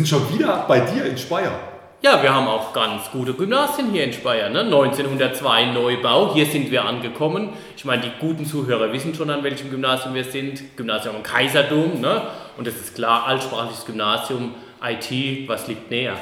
sind 0.00 0.08
schon 0.08 0.32
wieder 0.38 0.64
bei 0.66 0.80
dir 0.80 1.04
in 1.04 1.18
Speyer. 1.18 1.52
Ja, 2.00 2.22
wir 2.22 2.34
haben 2.34 2.48
auch 2.48 2.72
ganz 2.72 3.10
gute 3.12 3.34
Gymnasien 3.34 3.90
hier 3.90 4.04
in 4.04 4.14
Speyer. 4.14 4.48
Ne? 4.48 4.60
1902 4.60 5.72
Neubau, 5.72 6.32
hier 6.32 6.46
sind 6.46 6.70
wir 6.70 6.86
angekommen. 6.86 7.50
Ich 7.76 7.84
meine, 7.84 8.00
die 8.00 8.10
guten 8.18 8.46
Zuhörer 8.46 8.90
wissen 8.94 9.14
schon, 9.14 9.28
an 9.28 9.44
welchem 9.44 9.70
Gymnasium 9.70 10.14
wir 10.14 10.24
sind. 10.24 10.74
Gymnasium 10.78 11.16
am 11.16 11.22
Kaiserdom. 11.22 12.00
Ne? 12.00 12.22
Und 12.56 12.66
es 12.66 12.80
ist 12.80 12.94
klar, 12.94 13.26
altsprachliches 13.26 13.84
Gymnasium, 13.84 14.54
IT, 14.82 15.46
was 15.46 15.68
liegt 15.68 15.90
näher? 15.90 16.16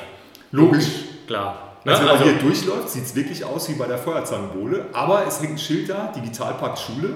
Logisch. 0.51 0.89
Klar. 1.29 1.77
Ne? 1.85 1.93
Also 1.93 2.03
wenn 2.03 2.09
man 2.09 2.19
also, 2.19 2.31
hier 2.31 2.41
durchläuft, 2.41 2.91
sieht 2.91 3.05
es 3.05 3.15
wirklich 3.15 3.45
aus 3.45 3.69
wie 3.69 3.75
bei 3.75 3.87
der 3.87 3.99
Feuerzangenbowle. 3.99 4.87
Aber 4.93 5.25
es 5.25 5.41
hängt 5.41 5.53
ein 5.53 5.59
Schild 5.59 5.89
da, 5.89 6.13
Digitalpark 6.17 6.77
Schule. 6.77 7.11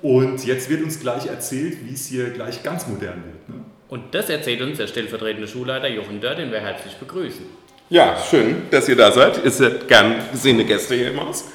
Und 0.00 0.42
jetzt 0.46 0.70
wird 0.70 0.82
uns 0.82 1.00
gleich 1.00 1.26
erzählt, 1.26 1.84
wie 1.84 1.92
es 1.92 2.06
hier 2.06 2.30
gleich 2.30 2.62
ganz 2.62 2.86
modern 2.86 3.22
wird. 3.26 3.48
Ne? 3.50 3.64
Und 3.88 4.14
das 4.14 4.28
erzählt 4.28 4.60
uns 4.60 4.76
der 4.76 4.86
stellvertretende 4.86 5.48
Schulleiter 5.48 5.88
Jochen 5.88 6.20
Dörr, 6.20 6.34
den 6.34 6.52
wir 6.52 6.60
herzlich 6.60 6.94
begrüßen. 6.96 7.46
Ja, 7.88 8.18
schön, 8.18 8.64
dass 8.70 8.86
ihr 8.88 8.96
da 8.96 9.10
seid. 9.10 9.42
Ihr 9.42 9.50
seid 9.50 9.88
gern 9.88 10.16
gesehene 10.30 10.66
Gäste 10.66 10.94
hier 10.94 11.10
im 11.10 11.20
Haus. 11.20 11.46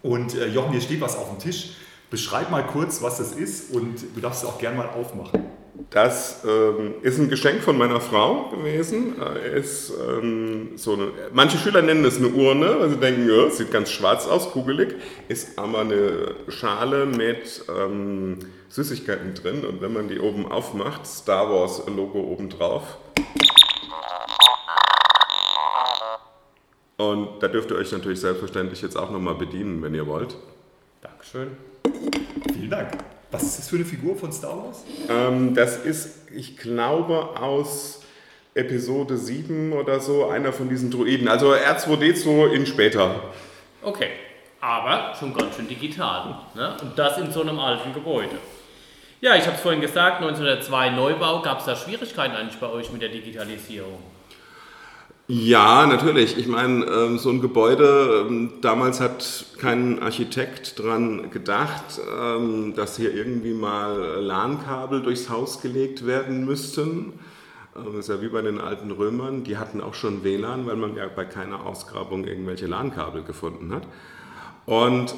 Und 0.00 0.36
äh, 0.36 0.46
Jochen, 0.46 0.70
hier 0.72 0.80
steht 0.80 1.00
was 1.00 1.16
auf 1.16 1.30
dem 1.30 1.38
Tisch. 1.40 1.70
Beschreib 2.08 2.50
mal 2.50 2.62
kurz, 2.62 3.02
was 3.02 3.18
das 3.18 3.32
ist 3.32 3.72
und 3.74 3.96
du 4.14 4.20
darfst 4.20 4.44
es 4.44 4.48
auch 4.48 4.58
gern 4.58 4.76
mal 4.76 4.86
aufmachen. 4.86 5.44
Das 5.90 6.42
ähm, 6.46 6.94
ist 7.02 7.18
ein 7.18 7.28
Geschenk 7.28 7.62
von 7.62 7.76
meiner 7.76 8.00
Frau 8.00 8.50
gewesen. 8.50 9.14
Äh, 9.20 9.58
ist, 9.58 9.92
ähm, 10.08 10.70
so 10.76 10.92
eine, 10.92 11.08
manche 11.32 11.58
Schüler 11.58 11.82
nennen 11.82 12.04
es 12.04 12.18
eine 12.18 12.28
Urne, 12.28 12.76
weil 12.78 12.90
sie 12.90 12.96
denken, 12.96 13.28
ja, 13.28 13.50
sieht 13.50 13.72
ganz 13.72 13.90
schwarz 13.90 14.26
aus, 14.26 14.50
kugelig. 14.50 14.94
Ist 15.28 15.58
aber 15.58 15.80
eine 15.80 16.34
Schale 16.48 17.06
mit 17.06 17.64
ähm, 17.68 18.38
Süßigkeiten 18.72 19.34
drin 19.34 19.66
und 19.66 19.82
wenn 19.82 19.92
man 19.92 20.08
die 20.08 20.18
oben 20.18 20.50
aufmacht, 20.50 21.06
Star 21.06 21.50
Wars 21.50 21.82
Logo 21.88 22.20
oben 22.20 22.48
drauf. 22.48 22.96
Und 26.96 27.42
da 27.42 27.48
dürft 27.48 27.70
ihr 27.70 27.76
euch 27.76 27.92
natürlich 27.92 28.20
selbstverständlich 28.20 28.80
jetzt 28.80 28.96
auch 28.96 29.10
nochmal 29.10 29.34
bedienen, 29.34 29.82
wenn 29.82 29.94
ihr 29.94 30.06
wollt. 30.06 30.36
Dankeschön. 31.02 31.48
Vielen 32.54 32.70
Dank. 32.70 32.92
Was 33.30 33.42
ist 33.42 33.58
das 33.58 33.68
für 33.68 33.76
eine 33.76 33.84
Figur 33.84 34.16
von 34.16 34.32
Star 34.32 34.56
Wars? 34.56 34.84
Ähm, 35.06 35.54
das 35.54 35.84
ist, 35.84 36.30
ich 36.32 36.56
glaube, 36.56 37.38
aus 37.38 38.00
Episode 38.54 39.18
7 39.18 39.74
oder 39.74 40.00
so, 40.00 40.28
einer 40.28 40.50
von 40.50 40.70
diesen 40.70 40.90
Druiden. 40.90 41.28
Also 41.28 41.52
R2D2 41.52 42.52
in 42.52 42.64
später. 42.64 43.22
Okay, 43.82 44.08
aber 44.62 45.14
schon 45.14 45.34
ganz 45.34 45.56
schön 45.56 45.68
digital. 45.68 46.38
Ne? 46.54 46.74
Und 46.80 46.98
das 46.98 47.18
in 47.18 47.30
so 47.30 47.42
einem 47.42 47.58
alten 47.58 47.92
Gebäude. 47.92 48.36
Ja, 49.22 49.36
ich 49.36 49.46
habe 49.46 49.54
es 49.54 49.62
vorhin 49.62 49.80
gesagt, 49.80 50.16
1902 50.16 50.90
Neubau. 50.90 51.42
Gab 51.42 51.60
es 51.60 51.64
da 51.64 51.76
Schwierigkeiten 51.76 52.34
eigentlich 52.34 52.58
bei 52.58 52.68
euch 52.68 52.90
mit 52.90 53.02
der 53.02 53.08
Digitalisierung? 53.08 54.00
Ja, 55.28 55.86
natürlich. 55.86 56.36
Ich 56.36 56.48
meine, 56.48 56.84
ähm, 56.86 57.18
so 57.18 57.30
ein 57.30 57.40
Gebäude, 57.40 58.26
ähm, 58.26 58.54
damals 58.62 59.00
hat 59.00 59.44
kein 59.58 60.02
Architekt 60.02 60.76
dran 60.80 61.30
gedacht, 61.30 62.00
ähm, 62.20 62.74
dass 62.74 62.96
hier 62.96 63.14
irgendwie 63.14 63.54
mal 63.54 64.20
LAN-Kabel 64.20 65.02
durchs 65.02 65.30
Haus 65.30 65.62
gelegt 65.62 66.04
werden 66.04 66.44
müssten. 66.44 67.12
Das 67.76 67.94
ist 67.94 68.08
ja 68.08 68.20
wie 68.20 68.28
bei 68.28 68.42
den 68.42 68.60
alten 68.60 68.90
Römern, 68.90 69.44
die 69.44 69.56
hatten 69.56 69.80
auch 69.80 69.94
schon 69.94 70.24
WLAN, 70.24 70.66
weil 70.66 70.74
man 70.74 70.96
ja 70.96 71.06
bei 71.06 71.26
keiner 71.26 71.64
Ausgrabung 71.64 72.24
irgendwelche 72.24 72.66
LAN-Kabel 72.66 73.22
gefunden 73.22 73.72
hat. 73.72 73.84
Und 74.66 75.14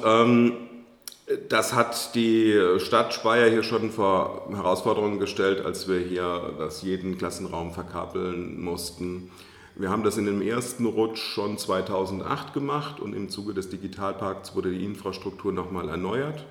das 1.49 1.73
hat 1.73 2.13
die 2.15 2.59
Stadt 2.77 3.13
Speyer 3.13 3.49
hier 3.49 3.63
schon 3.63 3.89
vor 3.91 4.47
Herausforderungen 4.51 5.19
gestellt, 5.19 5.65
als 5.65 5.87
wir 5.87 5.99
hier 5.99 6.53
das 6.57 6.83
jeden 6.83 7.17
Klassenraum 7.17 7.73
verkabeln 7.73 8.61
mussten. 8.61 9.31
Wir 9.75 9.89
haben 9.89 10.03
das 10.03 10.17
in 10.17 10.25
dem 10.25 10.41
ersten 10.41 10.85
Rutsch 10.85 11.19
schon 11.19 11.57
2008 11.57 12.53
gemacht 12.53 12.99
und 12.99 13.13
im 13.13 13.29
Zuge 13.29 13.53
des 13.53 13.69
Digitalparks 13.69 14.55
wurde 14.55 14.71
die 14.71 14.85
Infrastruktur 14.85 15.51
nochmal 15.51 15.89
erneuert. 15.89 16.45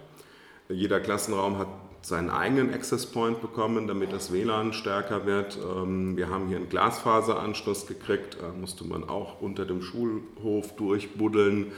Jeder 0.69 1.01
Klassenraum 1.01 1.59
hat 1.59 1.69
seinen 2.03 2.29
eigenen 2.29 2.75
Access 2.75 3.07
Point 3.07 3.41
bekommen, 3.41 3.87
damit 3.87 4.13
das 4.13 4.31
WLAN 4.31 4.75
stärker 4.75 5.25
wird. 5.25 5.57
Ähm, 5.57 6.17
wir 6.19 6.29
haben 6.29 6.49
hier 6.49 6.59
einen 6.59 6.69
Glasfaseranschluss 6.69 7.87
gekriegt, 7.87 8.37
da 8.41 8.49
musste 8.53 8.85
man 8.85 9.09
auch 9.09 9.41
unter 9.41 9.65
dem 9.65 9.81
Schulhof 9.81 10.77
durchbuddeln. 10.77 11.73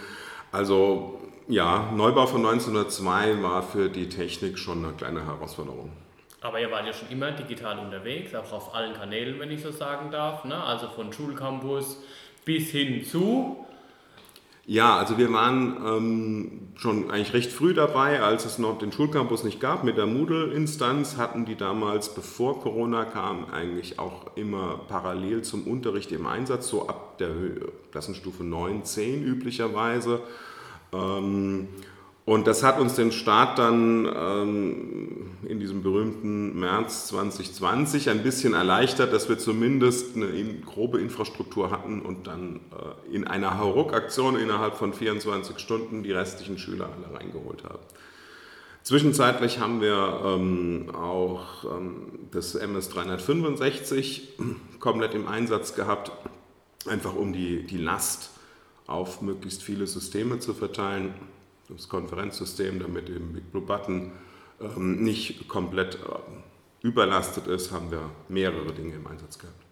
Also 0.56 1.20
ja, 1.48 1.92
Neubau 1.94 2.26
von 2.26 2.46
1902 2.46 3.42
war 3.42 3.62
für 3.62 3.90
die 3.90 4.08
Technik 4.08 4.58
schon 4.58 4.82
eine 4.82 4.94
kleine 4.94 5.26
Herausforderung. 5.26 5.90
Aber 6.40 6.58
ihr 6.58 6.70
wart 6.70 6.86
ja 6.86 6.94
schon 6.94 7.10
immer 7.10 7.30
digital 7.32 7.78
unterwegs, 7.78 8.34
auch 8.34 8.50
auf 8.50 8.74
allen 8.74 8.94
Kanälen, 8.94 9.38
wenn 9.38 9.50
ich 9.50 9.60
so 9.60 9.70
sagen 9.70 10.10
darf. 10.10 10.44
Ne? 10.44 10.56
Also 10.56 10.88
von 10.88 11.12
Schulcampus 11.12 12.02
bis 12.46 12.70
hin 12.70 13.04
zu. 13.04 13.66
Ja, 14.68 14.96
also 14.96 15.16
wir 15.16 15.32
waren 15.32 15.76
ähm, 15.86 16.68
schon 16.74 17.08
eigentlich 17.08 17.32
recht 17.34 17.52
früh 17.52 17.72
dabei, 17.72 18.20
als 18.20 18.44
es 18.44 18.58
noch 18.58 18.78
den 18.78 18.90
Schulcampus 18.90 19.44
nicht 19.44 19.60
gab. 19.60 19.84
Mit 19.84 19.96
der 19.96 20.06
Moodle-Instanz 20.06 21.16
hatten 21.16 21.44
die 21.44 21.54
damals, 21.54 22.12
bevor 22.12 22.60
Corona 22.60 23.04
kam, 23.04 23.44
eigentlich 23.52 24.00
auch 24.00 24.36
immer 24.36 24.80
parallel 24.88 25.42
zum 25.42 25.68
Unterricht 25.68 26.10
im 26.10 26.26
Einsatz, 26.26 26.66
so 26.66 26.88
ab 26.88 27.16
der 27.18 27.30
Klassenstufe 27.92 28.42
9, 28.42 28.84
10 28.84 29.22
üblicherweise. 29.22 30.20
Ähm, 30.92 31.68
und 32.26 32.48
das 32.48 32.64
hat 32.64 32.80
uns 32.80 32.96
den 32.96 33.12
Start 33.12 33.56
dann 33.60 34.04
ähm, 34.04 35.30
in 35.48 35.60
diesem 35.60 35.84
berühmten 35.84 36.58
März 36.58 37.06
2020 37.06 38.10
ein 38.10 38.24
bisschen 38.24 38.52
erleichtert, 38.52 39.12
dass 39.12 39.28
wir 39.28 39.38
zumindest 39.38 40.16
eine 40.16 40.26
in, 40.26 40.62
grobe 40.62 41.00
Infrastruktur 41.00 41.70
hatten 41.70 42.02
und 42.02 42.26
dann 42.26 42.62
äh, 42.72 43.14
in 43.14 43.28
einer 43.28 43.58
Hauruck-Aktion 43.58 44.36
innerhalb 44.36 44.74
von 44.74 44.92
24 44.92 45.60
Stunden 45.60 46.02
die 46.02 46.10
restlichen 46.10 46.58
Schüler 46.58 46.88
alle 46.96 47.16
reingeholt 47.16 47.62
haben. 47.62 47.78
Zwischenzeitlich 48.82 49.60
haben 49.60 49.80
wir 49.80 50.20
ähm, 50.24 50.90
auch 50.96 51.64
ähm, 51.76 52.26
das 52.32 52.56
MS 52.56 52.88
365 52.88 54.30
komplett 54.80 55.14
im 55.14 55.28
Einsatz 55.28 55.76
gehabt, 55.76 56.10
einfach 56.88 57.14
um 57.14 57.32
die, 57.32 57.62
die 57.62 57.78
Last 57.78 58.30
auf 58.88 59.22
möglichst 59.22 59.62
viele 59.62 59.86
Systeme 59.86 60.40
zu 60.40 60.54
verteilen 60.54 61.14
das 61.68 61.88
Konferenzsystem, 61.88 62.78
damit 62.80 63.08
eben 63.08 63.32
Big 63.32 63.50
Blue 63.50 63.62
Button 63.62 64.12
ähm, 64.60 65.02
nicht 65.02 65.48
komplett 65.48 65.96
äh, 65.96 66.86
überlastet 66.86 67.46
ist, 67.46 67.72
haben 67.72 67.90
wir 67.90 68.10
mehrere 68.28 68.72
Dinge 68.72 68.94
im 68.94 69.06
Einsatz 69.06 69.38
gehabt. 69.38 69.66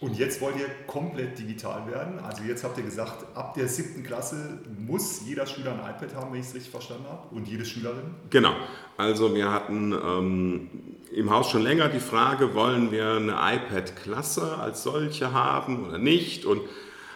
Und 0.00 0.16
jetzt 0.16 0.40
wollt 0.40 0.56
ihr 0.56 0.68
komplett 0.86 1.36
digital 1.40 1.90
werden. 1.90 2.20
Also 2.20 2.44
jetzt 2.44 2.62
habt 2.62 2.78
ihr 2.78 2.84
gesagt, 2.84 3.36
ab 3.36 3.54
der 3.54 3.66
siebten 3.66 4.04
Klasse 4.04 4.60
muss 4.78 5.22
jeder 5.26 5.44
Schüler 5.44 5.72
ein 5.72 5.80
iPad 5.80 6.14
haben, 6.14 6.32
wenn 6.32 6.40
ich 6.40 6.46
es 6.46 6.54
richtig 6.54 6.70
verstanden 6.70 7.06
habe, 7.08 7.34
und 7.34 7.48
jede 7.48 7.64
Schülerin? 7.64 8.14
Genau. 8.30 8.52
Also 8.96 9.34
wir 9.34 9.50
hatten 9.50 9.92
ähm, 9.92 10.70
im 11.12 11.30
Haus 11.30 11.50
schon 11.50 11.62
länger 11.62 11.88
die 11.88 11.98
Frage, 11.98 12.54
wollen 12.54 12.92
wir 12.92 13.14
eine 13.14 13.32
iPad-Klasse 13.32 14.58
als 14.58 14.84
solche 14.84 15.32
haben 15.32 15.88
oder 15.88 15.98
nicht? 15.98 16.44
Und 16.44 16.60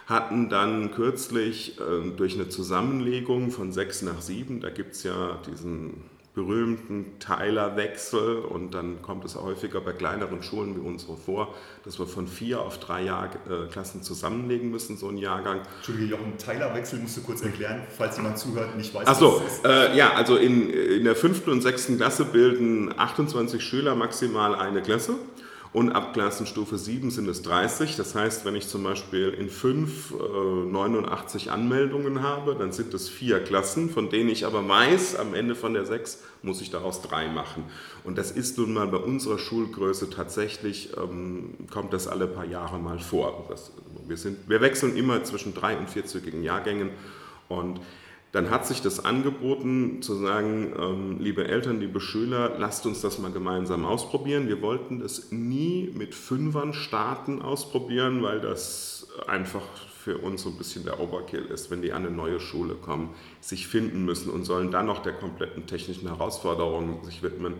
hatten 0.05 0.49
dann 0.49 0.91
kürzlich 0.91 1.79
äh, 1.79 2.11
durch 2.15 2.35
eine 2.35 2.49
Zusammenlegung 2.49 3.51
von 3.51 3.71
sechs 3.71 4.01
nach 4.01 4.21
sieben, 4.21 4.59
da 4.59 4.69
gibt 4.69 4.93
es 4.93 5.03
ja 5.03 5.39
diesen 5.47 6.03
berühmten 6.33 7.19
Teilerwechsel 7.19 8.39
und 8.39 8.73
dann 8.73 9.03
kommt 9.03 9.23
es 9.23 9.35
häufiger 9.35 9.81
bei 9.81 9.93
kleineren 9.93 10.41
Schulen 10.41 10.75
wie 10.75 10.79
unsere 10.79 11.15
vor, 11.15 11.53
dass 11.85 11.99
wir 11.99 12.07
von 12.07 12.27
vier 12.27 12.61
auf 12.61 12.79
drei 12.79 13.03
Jahr, 13.03 13.25
äh, 13.25 13.69
Klassen 13.71 14.01
zusammenlegen 14.01 14.71
müssen, 14.71 14.97
so 14.97 15.09
ein 15.09 15.17
Jahrgang. 15.17 15.61
Entschuldige, 15.77 16.09
Jochen, 16.09 16.37
Teilerwechsel 16.39 16.99
musst 16.99 17.17
du 17.17 17.21
kurz 17.21 17.43
erklären, 17.43 17.83
falls 17.95 18.17
jemand 18.17 18.39
zuhört 18.39 18.71
und 18.71 18.77
nicht 18.77 18.93
weiß, 18.93 19.03
Ach 19.05 19.15
so, 19.15 19.35
was 19.35 19.43
das 19.43 19.53
ist. 19.57 19.65
Äh, 19.65 19.95
ja, 19.95 20.13
also 20.13 20.37
in, 20.37 20.71
in 20.71 21.03
der 21.03 21.15
fünften 21.15 21.51
und 21.51 21.61
sechsten 21.61 21.97
Klasse 21.97 22.25
bilden 22.25 22.97
28 22.97 23.63
Schüler 23.63 23.93
maximal 23.93 24.55
eine 24.55 24.81
Klasse 24.81 25.15
und 25.73 25.91
ab 25.91 26.13
Klassenstufe 26.13 26.77
7 26.77 27.09
sind 27.09 27.27
es 27.27 27.41
30. 27.41 27.95
Das 27.95 28.13
heißt, 28.13 28.45
wenn 28.45 28.55
ich 28.55 28.67
zum 28.67 28.83
Beispiel 28.83 29.29
in 29.29 29.49
5 29.49 30.11
äh, 30.11 30.65
89 30.71 31.49
Anmeldungen 31.51 32.21
habe, 32.21 32.55
dann 32.55 32.71
sind 32.71 32.93
es 32.93 33.09
vier 33.09 33.43
Klassen, 33.43 33.89
von 33.89 34.11
denen 34.11 34.29
ich 34.29 34.45
aber 34.45 34.67
weiß, 34.67 35.15
am 35.15 35.33
Ende 35.33 35.55
von 35.55 35.73
der 35.73 35.85
6 35.85 36.19
muss 36.43 36.61
ich 36.61 36.69
daraus 36.69 37.01
drei 37.01 37.27
machen. 37.27 37.63
Und 38.03 38.19
das 38.19 38.29
ist 38.29 38.59
nun 38.59 38.73
mal 38.73 38.87
bei 38.87 38.97
unserer 38.97 39.39
Schulgröße 39.39 40.11
tatsächlich, 40.11 40.91
ähm, 40.95 41.55
kommt 41.71 41.91
das 41.91 42.07
alle 42.07 42.27
paar 42.27 42.45
Jahre 42.45 42.77
mal 42.77 42.99
vor. 42.99 43.47
Das, 43.49 43.71
wir, 44.07 44.17
sind, 44.17 44.47
wir 44.47 44.61
wechseln 44.61 44.95
immer 44.95 45.23
zwischen 45.23 45.55
drei- 45.55 45.77
und 45.77 45.89
vierzügigen 45.89 46.43
Jahrgängen 46.43 46.91
und 47.49 47.79
dann 48.33 48.49
hat 48.49 48.65
sich 48.65 48.81
das 48.81 49.05
angeboten 49.05 50.01
zu 50.01 50.15
sagen, 50.15 50.73
ähm, 50.77 51.17
liebe 51.19 51.47
Eltern, 51.47 51.79
liebe 51.79 52.01
Schüler, 52.01 52.55
lasst 52.57 52.87
uns 52.87 52.99
das 52.99 53.19
mal 53.19 53.31
gemeinsam 53.31 53.85
ausprobieren. 53.85 54.47
Wir 54.47 54.63
wollten 54.63 54.99
das 54.99 55.31
nie 55.31 55.91
mit 55.93 56.15
Fünfern 56.15 56.73
starten 56.73 57.43
ausprobieren, 57.43 58.23
weil 58.23 58.41
das 58.41 59.07
einfach 59.27 59.61
für 60.03 60.17
uns 60.17 60.41
so 60.41 60.49
ein 60.49 60.57
bisschen 60.57 60.83
der 60.83 60.99
Overkill 60.99 61.45
ist, 61.45 61.69
wenn 61.69 61.83
die 61.83 61.93
an 61.93 62.07
eine 62.07 62.15
neue 62.15 62.39
Schule 62.39 62.73
kommen, 62.73 63.13
sich 63.39 63.67
finden 63.67 64.03
müssen 64.03 64.31
und 64.31 64.45
sollen 64.45 64.71
dann 64.71 64.87
noch 64.87 65.03
der 65.03 65.13
kompletten 65.13 65.67
technischen 65.67 66.07
Herausforderung 66.07 67.03
sich 67.03 67.21
widmen. 67.21 67.53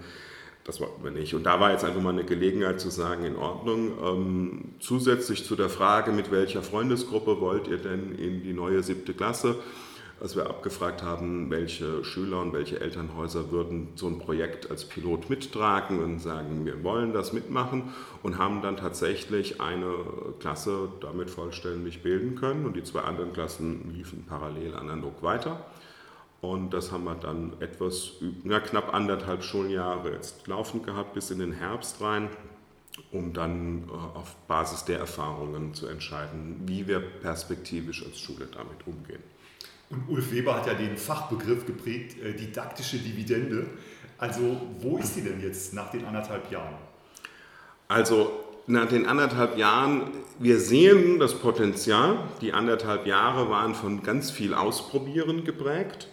das 0.63 0.81
wollten 0.81 1.03
wir 1.03 1.11
nicht. 1.11 1.35
Und 1.35 1.43
da 1.43 1.59
war 1.59 1.71
jetzt 1.71 1.85
einfach 1.85 2.01
mal 2.01 2.13
eine 2.13 2.23
Gelegenheit 2.23 2.81
zu 2.81 2.89
sagen, 2.89 3.25
in 3.25 3.35
Ordnung. 3.35 3.91
Ähm, 4.03 4.61
zusätzlich 4.79 5.45
zu 5.45 5.55
der 5.55 5.69
Frage, 5.69 6.11
mit 6.11 6.31
welcher 6.31 6.63
Freundesgruppe 6.63 7.39
wollt 7.39 7.67
ihr 7.67 7.77
denn 7.77 8.15
in 8.15 8.41
die 8.41 8.53
neue 8.53 8.81
siebte 8.81 9.13
Klasse, 9.13 9.59
als 10.23 10.37
wir 10.37 10.49
abgefragt 10.49 11.03
haben, 11.03 11.49
welche 11.49 12.05
Schüler 12.05 12.39
und 12.39 12.53
welche 12.53 12.79
Elternhäuser 12.79 13.51
würden 13.51 13.89
so 13.95 14.07
ein 14.07 14.19
Projekt 14.19 14.71
als 14.71 14.85
Pilot 14.85 15.29
mittragen 15.29 16.01
und 16.01 16.19
sagen, 16.19 16.65
wir 16.65 16.81
wollen 16.81 17.11
das 17.11 17.33
mitmachen 17.33 17.93
und 18.23 18.37
haben 18.37 18.61
dann 18.61 18.77
tatsächlich 18.77 19.59
eine 19.59 19.93
Klasse 20.39 20.87
damit 21.01 21.29
vollständig 21.29 22.03
bilden 22.03 22.35
können 22.35 22.65
und 22.65 22.77
die 22.77 22.83
zwei 22.83 23.01
anderen 23.01 23.33
Klassen 23.33 23.93
liefen 23.93 24.25
parallel 24.25 24.75
analog 24.75 25.21
weiter. 25.21 25.65
Und 26.39 26.73
das 26.73 26.93
haben 26.93 27.03
wir 27.03 27.15
dann 27.15 27.53
etwas, 27.59 28.13
ja, 28.45 28.61
knapp 28.61 28.93
anderthalb 28.93 29.43
Schuljahre 29.43 30.13
jetzt 30.13 30.47
laufend 30.47 30.85
gehabt, 30.85 31.15
bis 31.15 31.31
in 31.31 31.39
den 31.39 31.51
Herbst 31.51 31.99
rein, 31.99 32.29
um 33.11 33.33
dann 33.33 33.89
äh, 33.89 33.91
auf 33.91 34.37
Basis 34.47 34.85
der 34.85 34.99
Erfahrungen 34.99 35.73
zu 35.73 35.87
entscheiden, 35.87 36.61
wie 36.65 36.87
wir 36.87 37.01
perspektivisch 37.01 38.05
als 38.05 38.19
Schule 38.19 38.47
damit 38.53 38.87
umgehen. 38.87 39.32
Und 39.89 40.09
Ulf 40.09 40.31
Weber 40.31 40.55
hat 40.55 40.67
ja 40.67 40.73
den 40.73 40.97
Fachbegriff 40.97 41.65
geprägt, 41.65 42.21
äh, 42.21 42.33
didaktische 42.33 42.97
Dividende. 42.97 43.67
Also 44.17 44.61
wo 44.79 44.97
ist 44.97 45.15
die 45.15 45.21
denn 45.21 45.41
jetzt 45.41 45.73
nach 45.73 45.91
den 45.91 46.05
anderthalb 46.05 46.51
Jahren? 46.51 46.75
Also 47.87 48.43
nach 48.65 48.87
den 48.87 49.05
anderthalb 49.05 49.57
Jahren, 49.57 50.11
wir 50.39 50.59
sehen 50.59 51.19
das 51.19 51.35
Potenzial. 51.35 52.17
Die 52.41 52.53
anderthalb 52.53 53.05
Jahre 53.05 53.49
waren 53.49 53.75
von 53.75 54.03
ganz 54.03 54.31
viel 54.31 54.53
Ausprobieren 54.53 55.43
geprägt. 55.43 56.07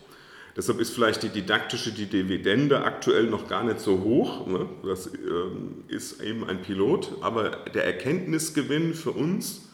Deshalb 0.57 0.81
ist 0.81 0.91
vielleicht 0.91 1.23
die 1.23 1.29
didaktische 1.29 1.93
die 1.93 2.07
Dividende 2.07 2.83
aktuell 2.83 3.27
noch 3.29 3.47
gar 3.47 3.63
nicht 3.63 3.79
so 3.79 4.01
hoch. 4.01 4.47
Ne? 4.47 4.69
Das 4.85 5.07
ähm, 5.07 5.85
ist 5.87 6.21
eben 6.21 6.47
ein 6.49 6.61
Pilot, 6.63 7.13
aber 7.21 7.51
der 7.73 7.85
Erkenntnisgewinn 7.85 8.95
für 8.95 9.13
uns 9.13 9.69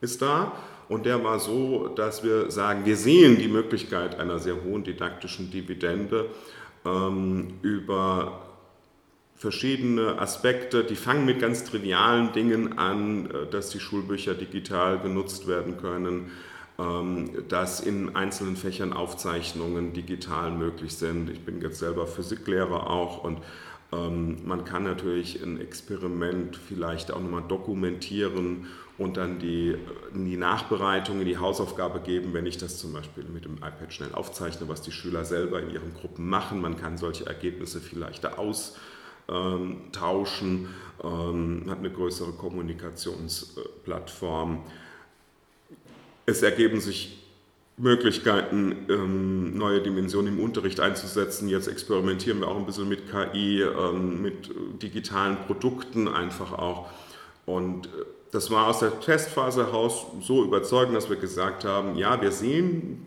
ist 0.00 0.22
da. 0.22 0.52
Und 0.88 1.06
der 1.06 1.22
war 1.24 1.38
so, 1.38 1.88
dass 1.88 2.22
wir 2.22 2.50
sagen, 2.50 2.84
wir 2.84 2.96
sehen 2.96 3.38
die 3.38 3.48
Möglichkeit 3.48 4.18
einer 4.18 4.38
sehr 4.38 4.62
hohen 4.62 4.84
didaktischen 4.84 5.50
Dividende 5.50 6.26
ähm, 6.84 7.54
über 7.62 8.42
verschiedene 9.36 10.20
Aspekte, 10.20 10.84
die 10.84 10.94
fangen 10.94 11.24
mit 11.24 11.40
ganz 11.40 11.64
trivialen 11.64 12.32
Dingen 12.32 12.78
an, 12.78 13.26
äh, 13.26 13.46
dass 13.50 13.70
die 13.70 13.80
Schulbücher 13.80 14.34
digital 14.34 15.00
genutzt 15.00 15.48
werden 15.48 15.78
können, 15.78 16.30
ähm, 16.78 17.30
dass 17.48 17.80
in 17.80 18.14
einzelnen 18.14 18.56
Fächern 18.56 18.92
Aufzeichnungen 18.92 19.92
digital 19.92 20.52
möglich 20.52 20.94
sind. 20.94 21.28
Ich 21.28 21.40
bin 21.40 21.60
jetzt 21.60 21.80
selber 21.80 22.06
Physiklehrer 22.06 22.88
auch 22.88 23.24
und 23.24 23.38
man 23.92 24.64
kann 24.64 24.84
natürlich 24.84 25.42
ein 25.42 25.60
Experiment 25.60 26.56
vielleicht 26.56 27.10
auch 27.10 27.20
nochmal 27.20 27.44
dokumentieren 27.46 28.68
und 28.96 29.18
dann 29.18 29.38
die, 29.38 29.76
die 30.14 30.38
Nachbereitung 30.38 31.20
in 31.20 31.26
die 31.26 31.36
Hausaufgabe 31.36 32.00
geben, 32.00 32.32
wenn 32.32 32.46
ich 32.46 32.56
das 32.56 32.78
zum 32.78 32.94
Beispiel 32.94 33.24
mit 33.24 33.44
dem 33.44 33.56
iPad 33.56 33.92
schnell 33.92 34.14
aufzeichne, 34.14 34.66
was 34.68 34.80
die 34.80 34.92
Schüler 34.92 35.26
selber 35.26 35.60
in 35.60 35.68
ihren 35.70 35.92
Gruppen 35.92 36.26
machen. 36.28 36.62
Man 36.62 36.78
kann 36.78 36.96
solche 36.96 37.26
Ergebnisse 37.26 37.80
vielleicht 37.80 38.24
da 38.24 38.38
austauschen, 39.28 40.68
ähm, 41.02 41.66
hat 41.68 41.78
eine 41.78 41.90
größere 41.90 42.32
Kommunikationsplattform. 42.32 44.62
Es 46.24 46.42
ergeben 46.42 46.80
sich 46.80 47.21
Möglichkeiten, 47.82 48.86
ähm, 48.88 49.58
neue 49.58 49.80
Dimensionen 49.80 50.38
im 50.38 50.44
Unterricht 50.44 50.78
einzusetzen. 50.78 51.48
Jetzt 51.48 51.66
experimentieren 51.66 52.38
wir 52.38 52.46
auch 52.46 52.56
ein 52.56 52.64
bisschen 52.64 52.88
mit 52.88 53.10
KI, 53.10 53.62
ähm, 53.62 54.22
mit 54.22 54.50
digitalen 54.80 55.36
Produkten 55.46 56.06
einfach 56.06 56.52
auch. 56.52 56.88
Und 57.44 57.86
äh, 57.86 57.90
das 58.30 58.52
war 58.52 58.68
aus 58.68 58.78
der 58.78 59.00
Testphase 59.00 59.66
heraus 59.66 60.06
so 60.20 60.44
überzeugend, 60.44 60.94
dass 60.94 61.10
wir 61.10 61.16
gesagt 61.16 61.64
haben, 61.64 61.96
ja, 61.96 62.22
wir 62.22 62.30
sehen 62.30 63.04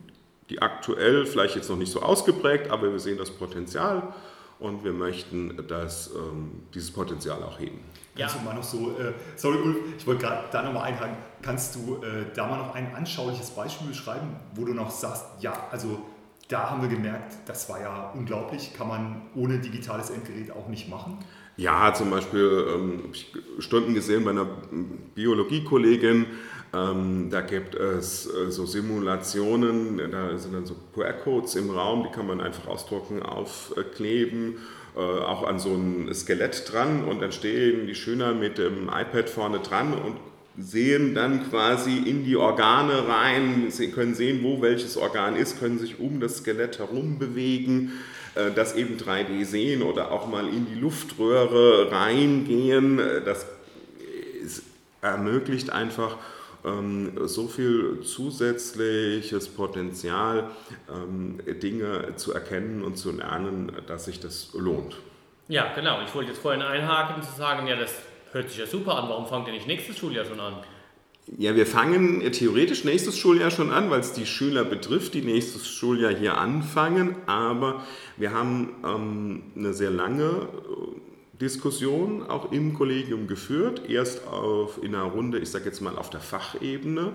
die 0.50 0.62
aktuell 0.62 1.26
vielleicht 1.26 1.56
jetzt 1.56 1.70
noch 1.70 1.78
nicht 1.78 1.92
so 1.92 2.02
ausgeprägt, 2.02 2.70
aber 2.70 2.92
wir 2.92 3.00
sehen 3.00 3.18
das 3.18 3.32
Potenzial 3.32 4.14
und 4.60 4.84
wir 4.84 4.92
möchten 4.92 5.64
das, 5.70 6.12
ähm, 6.14 6.52
dieses 6.74 6.92
Potenzial 6.92 7.42
auch 7.44 7.60
heben. 7.60 7.80
Ja. 8.16 8.28
Kannst 8.28 8.42
du 8.42 8.46
mal 8.46 8.56
noch 8.56 8.64
so, 8.64 8.98
äh, 8.98 9.14
sorry 9.36 9.58
Ulf, 9.58 9.78
ich 9.98 10.08
wollte 10.08 10.22
gerade 10.22 10.44
da 10.52 10.64
nochmal 10.64 10.84
einhaken, 10.84 11.18
kannst 11.42 11.76
du 11.76 11.98
äh, 11.98 12.26
da 12.34 12.48
mal 12.48 12.58
noch 12.58 12.74
ein 12.74 12.96
anschauliches 12.96 13.50
Beispiel 13.52 13.90
beschreiben, 13.90 14.36
wo 14.54 14.64
du 14.64 14.74
noch 14.74 14.90
sagst, 14.90 15.26
ja, 15.42 15.54
also 15.72 16.00
da 16.48 16.70
haben 16.70 16.82
wir 16.82 16.90
gemerkt, 16.90 17.36
das 17.46 17.68
war 17.70 17.82
ja 17.82 18.12
unglaublich, 18.14 18.74
kann 18.74 18.88
man 18.88 19.22
ohne 19.36 19.60
digitales 19.60 20.12
Endgerät 20.12 20.52
auch 20.52 20.68
nicht 20.68 20.90
machen? 20.90 21.18
Ja, 21.58 21.94
zum 21.94 22.10
Beispiel 22.10 22.68
ähm, 22.74 23.00
habe 23.04 23.14
ich 23.14 23.34
Stunden 23.60 23.94
gesehen 23.94 24.24
bei 24.24 24.32
einer 24.32 24.48
Biologiekollegin, 25.16 26.26
ähm, 26.74 27.30
da 27.30 27.42
gibt 27.42 27.76
es 27.76 28.28
äh, 28.28 28.52
so 28.52 28.66
Simulationen, 28.66 29.98
da 30.12 30.38
sind 30.38 30.54
dann 30.54 30.66
so 30.66 30.76
QR-Codes 30.94 31.56
im 31.56 31.70
Raum, 31.70 32.04
die 32.04 32.10
kann 32.10 32.28
man 32.28 32.42
einfach 32.42 32.68
ausdrucken, 32.68 33.24
aufkleben 33.24 34.56
äh, 34.56 34.60
auch 34.96 35.46
an 35.46 35.60
so 35.60 35.74
ein 35.74 36.14
Skelett 36.14 36.72
dran 36.72 37.04
und 37.04 37.22
dann 37.22 37.32
stehen 37.32 37.88
die 37.88 37.96
Schüler 37.96 38.34
mit 38.34 38.58
dem 38.58 38.88
iPad 38.88 39.30
vorne 39.30 39.60
dran 39.60 39.94
und 39.94 40.16
sehen 40.58 41.14
dann 41.14 41.50
quasi 41.50 41.98
in 41.98 42.24
die 42.24 42.38
Organe 42.38 43.08
rein, 43.08 43.66
sie 43.70 43.92
können 43.92 44.16
sehen, 44.16 44.42
wo 44.44 44.62
welches 44.62 44.96
Organ 44.98 45.36
ist, 45.36 45.60
können 45.60 45.80
sich 45.80 46.00
um 46.00 46.20
das 46.20 46.38
Skelett 46.38 46.80
herum 46.80 47.20
bewegen, 47.20 47.92
äh, 48.36 48.52
das 48.52 48.76
eben 48.76 48.98
3D 48.98 49.44
sehen 49.46 49.82
oder 49.82 50.12
auch 50.12 50.28
mal 50.28 50.48
in 50.48 50.66
die 50.66 50.80
Luftröhre 50.80 51.92
reingehen. 51.92 53.00
Äh, 53.00 53.22
das 53.24 53.46
ermöglicht 55.02 55.70
einfach 55.70 56.18
so 57.26 57.48
viel 57.48 58.02
zusätzliches 58.02 59.50
Potenzial, 59.50 60.50
ähm, 60.90 61.40
Dinge 61.62 62.16
zu 62.16 62.34
erkennen 62.34 62.84
und 62.84 62.98
zu 62.98 63.12
lernen, 63.12 63.72
dass 63.88 64.06
sich 64.06 64.20
das 64.20 64.50
lohnt. 64.54 64.98
Ja, 65.48 65.74
genau. 65.76 66.02
Ich 66.04 66.14
wollte 66.16 66.32
jetzt 66.32 66.42
vorhin 66.42 66.62
einhaken 66.62 67.22
zu 67.22 67.32
sagen, 67.38 67.68
ja, 67.68 67.76
das 67.76 67.94
hört 68.32 68.50
sich 68.50 68.58
ja 68.58 68.66
super 68.66 68.98
an. 68.98 69.10
Warum 69.10 69.28
fangt 69.28 69.48
ihr 69.48 69.54
nicht 69.54 69.68
nächstes 69.68 69.98
Schuljahr 69.98 70.26
schon 70.26 70.40
an? 70.40 70.56
Ja, 71.38 71.56
wir 71.56 71.66
fangen 71.66 72.32
theoretisch 72.32 72.84
nächstes 72.84 73.18
Schuljahr 73.18 73.50
schon 73.50 73.72
an, 73.72 73.90
weil 73.90 74.00
es 74.00 74.14
die 74.14 74.28
Schüler 74.28 74.64
betrifft, 74.64 75.16
die 75.16 75.24
nächstes 75.24 75.68
Schuljahr 75.68 76.14
hier 76.14 76.38
anfangen. 76.38 77.16
Aber 77.26 77.84
wir 78.18 78.32
haben 78.32 78.76
ähm, 78.86 79.44
eine 79.56 79.74
sehr 79.74 79.90
lange 79.90 80.48
Diskussion 81.42 82.24
auch 82.24 82.52
im 82.52 82.74
Kollegium 82.74 83.28
geführt. 83.28 83.90
Erst 83.90 84.28
auf, 84.28 84.82
in 84.82 84.96
einer 84.96 85.06
Runde, 85.06 85.40
ich 85.40 85.50
sage 85.50 85.66
jetzt 85.66 85.82
mal 85.82 85.98
auf 85.98 86.10
der 86.10 86.22
Fachebene. 86.22 87.14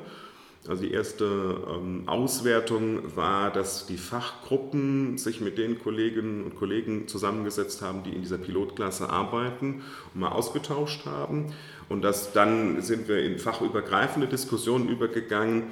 Also 0.68 0.82
die 0.82 0.92
erste 0.92 1.24
ähm, 1.68 2.02
Auswertung 2.06 3.16
war, 3.16 3.50
dass 3.50 3.86
die 3.86 3.96
Fachgruppen 3.96 5.16
sich 5.16 5.40
mit 5.40 5.56
den 5.56 5.78
Kolleginnen 5.78 6.44
und 6.44 6.54
Kollegen 6.54 7.08
zusammengesetzt 7.08 7.80
haben, 7.80 8.02
die 8.02 8.10
in 8.10 8.20
dieser 8.20 8.36
Pilotklasse 8.36 9.08
arbeiten 9.08 9.82
und 10.12 10.20
mal 10.20 10.32
ausgetauscht 10.32 11.06
haben. 11.06 11.54
Und 11.88 12.02
das, 12.02 12.32
dann 12.32 12.82
sind 12.82 13.08
wir 13.08 13.24
in 13.24 13.38
fachübergreifende 13.38 14.28
Diskussionen 14.28 14.90
übergegangen 14.90 15.68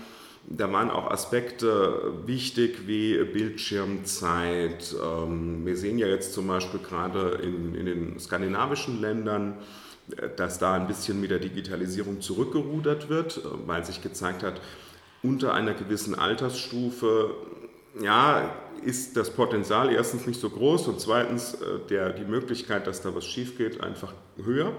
da 0.51 0.73
waren 0.73 0.91
auch 0.91 1.11
Aspekte 1.11 2.13
wichtig 2.25 2.87
wie 2.87 3.23
Bildschirmzeit. 3.25 4.95
Ähm, 5.03 5.67
wir 5.67 5.77
sehen 5.77 5.99
ja 5.99 6.07
jetzt 6.07 6.33
zum 6.33 6.47
Beispiel 6.49 6.81
gerade 6.81 7.41
in, 7.43 7.75
in 7.75 7.87
den 7.87 8.19
skandinavischen 8.19 9.01
Ländern, 9.01 9.59
dass 10.37 10.59
da 10.59 10.75
ein 10.75 10.87
bisschen 10.87 11.21
mit 11.21 11.31
der 11.31 11.39
Digitalisierung 11.39 12.23
zurückgerudert 12.23 13.11
wird, 13.11 13.43
weil 13.67 13.85
sich 13.85 14.03
gezeigt 14.03 14.43
hat, 14.43 14.61
unter 15.23 15.53
einer 15.53 15.75
gewissen 15.75 16.15
Altersstufe 16.15 17.35
ja, 18.01 18.55
ist 18.85 19.17
das 19.17 19.31
Potenzial 19.31 19.93
erstens 19.93 20.27
nicht 20.27 20.41
so 20.41 20.49
groß 20.49 20.89
und 20.89 21.01
zweitens 21.01 21.55
äh, 21.55 21.79
der, 21.91 22.11
die 22.11 22.25
Möglichkeit, 22.25 22.87
dass 22.87 23.03
da 23.03 23.15
was 23.15 23.27
schief 23.27 23.59
geht, 23.59 23.83
einfach 23.83 24.15
höher. 24.43 24.73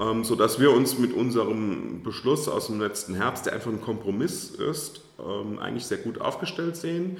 Ähm, 0.00 0.24
sodass 0.24 0.58
wir 0.58 0.72
uns 0.72 0.98
mit 0.98 1.12
unserem 1.12 2.02
Beschluss 2.02 2.48
aus 2.48 2.66
dem 2.68 2.80
letzten 2.80 3.14
Herbst, 3.14 3.46
der 3.46 3.52
einfach 3.52 3.70
ein 3.70 3.80
Kompromiss 3.80 4.50
ist, 4.50 5.02
ähm, 5.18 5.58
eigentlich 5.58 5.86
sehr 5.86 5.98
gut 5.98 6.20
aufgestellt 6.20 6.76
sehen. 6.76 7.18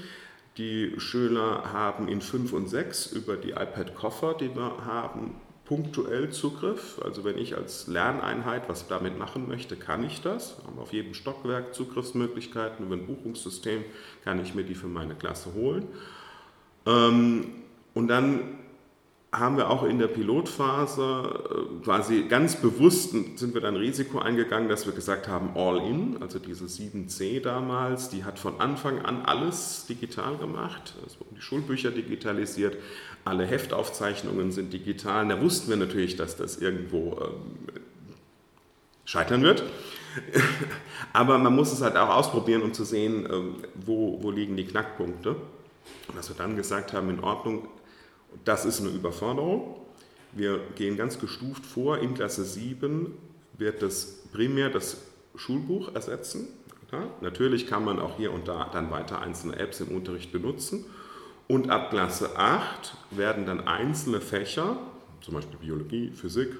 Die 0.59 0.95
Schüler 0.99 1.73
haben 1.73 2.09
in 2.09 2.21
5 2.21 2.53
und 2.53 2.69
6 2.69 3.13
über 3.13 3.37
die 3.37 3.51
iPad-Koffer, 3.51 4.35
die 4.35 4.55
wir 4.55 4.85
haben, 4.85 5.35
punktuell 5.65 6.31
Zugriff. 6.31 7.01
Also 7.03 7.25
wenn 7.25 7.39
ich 7.39 7.57
als 7.57 7.87
Lerneinheit 7.87 8.69
was 8.69 8.89
damit 8.89 9.19
machen 9.19 9.49
möchte, 9.49 9.77
kann 9.77 10.05
ich 10.05 10.21
das. 10.21 10.59
Wir 10.59 10.67
haben 10.67 10.79
auf 10.79 10.93
jedem 10.93 11.15
Stockwerk 11.15 11.75
Zugriffsmöglichkeiten. 11.75 12.85
Über 12.85 12.97
ein 12.97 13.07
Buchungssystem 13.07 13.85
kann 14.25 14.43
ich 14.43 14.55
mir 14.55 14.65
die 14.65 14.75
für 14.75 14.89
meine 14.89 15.15
Klasse 15.15 15.55
holen. 15.55 15.87
Ähm, 16.85 17.47
und 17.95 18.09
dann 18.09 18.59
haben 19.33 19.57
wir 19.57 19.71
auch 19.71 19.83
in 19.83 19.99
der 19.99 20.09
Pilotphase 20.09 21.01
äh, 21.03 21.85
quasi 21.85 22.25
ganz 22.29 22.57
bewusst 22.57 23.13
sind 23.13 23.55
wir 23.55 23.63
dann 23.63 23.77
Risiko 23.77 24.19
eingegangen, 24.19 24.69
dass 24.69 24.85
wir 24.85 24.93
gesagt 24.93 25.27
haben, 25.27 25.57
all 25.57 25.79
in, 25.79 26.19
also 26.21 26.39
diese 26.39 26.67
7C 26.67 27.41
damals, 27.41 28.11
die 28.11 28.25
hat 28.25 28.39
von 28.39 28.61
Anfang 28.61 29.01
an 29.01 29.23
alles 29.23 29.87
digital 29.89 30.37
gemacht, 30.37 30.95
es 31.07 31.19
wurden 31.19 31.35
die 31.35 31.41
Schulbücher 31.41 31.91
digitalisiert, 31.91 32.77
alle 33.25 33.47
Heftaufzeichnungen 33.47 34.53
sind 34.53 34.73
digital. 34.73 35.27
Da 35.29 35.41
wussten 35.41 35.71
wir 35.71 35.77
natürlich, 35.77 36.17
dass 36.17 36.37
das 36.37 36.59
irgendwo 36.59 37.19
ähm, 37.23 37.81
scheitern 39.07 39.43
wird. 39.43 39.63
Aber 41.15 41.39
man 41.39 41.55
muss 41.55 41.73
es 41.73 41.81
halt 41.81 41.97
auch 41.97 42.11
ausprobieren, 42.11 42.63
um 42.63 42.75
zu 42.75 42.85
sehen, 42.85 43.27
ähm, 43.31 43.55
wo, 43.75 44.23
wo 44.23 44.31
liegen 44.31 44.57
die 44.57 44.65
Knackpunkte. 44.65 45.37
Und 46.09 46.17
dass 46.17 46.29
wir 46.29 46.37
dann 46.37 46.57
gesagt 46.57 46.93
haben, 46.93 47.09
in 47.11 47.21
Ordnung, 47.21 47.69
das 48.45 48.65
ist 48.65 48.81
eine 48.81 48.91
Überforderung. 48.91 49.77
Wir 50.33 50.61
gehen 50.77 50.97
ganz 50.97 51.19
gestuft 51.19 51.65
vor. 51.65 51.99
In 51.99 52.15
Klasse 52.15 52.45
7 52.45 53.13
wird 53.59 53.83
das 53.83 54.23
primär 54.33 54.71
das 54.71 55.03
Schulbuch 55.37 55.95
ersetzen. 55.95 56.49
Ja, 56.91 57.09
natürlich 57.21 57.67
kann 57.67 57.85
man 57.85 57.99
auch 57.99 58.17
hier 58.17 58.33
und 58.33 58.49
da 58.49 58.69
dann 58.73 58.91
weiter 58.91 59.21
einzelne 59.21 59.59
Apps 59.59 59.81
im 59.81 59.89
Unterricht 59.89 60.33
benutzen. 60.33 60.85
Und 61.49 61.71
ab 61.71 61.91
Klasse 61.91 62.37
8 62.37 62.95
werden 63.11 63.47
dann 63.47 63.67
einzelne 63.67 64.21
Fächer, 64.21 64.79
zum 65.21 65.35
Beispiel 65.35 65.59
Biologie, 65.59 66.13
Physik, 66.15 66.51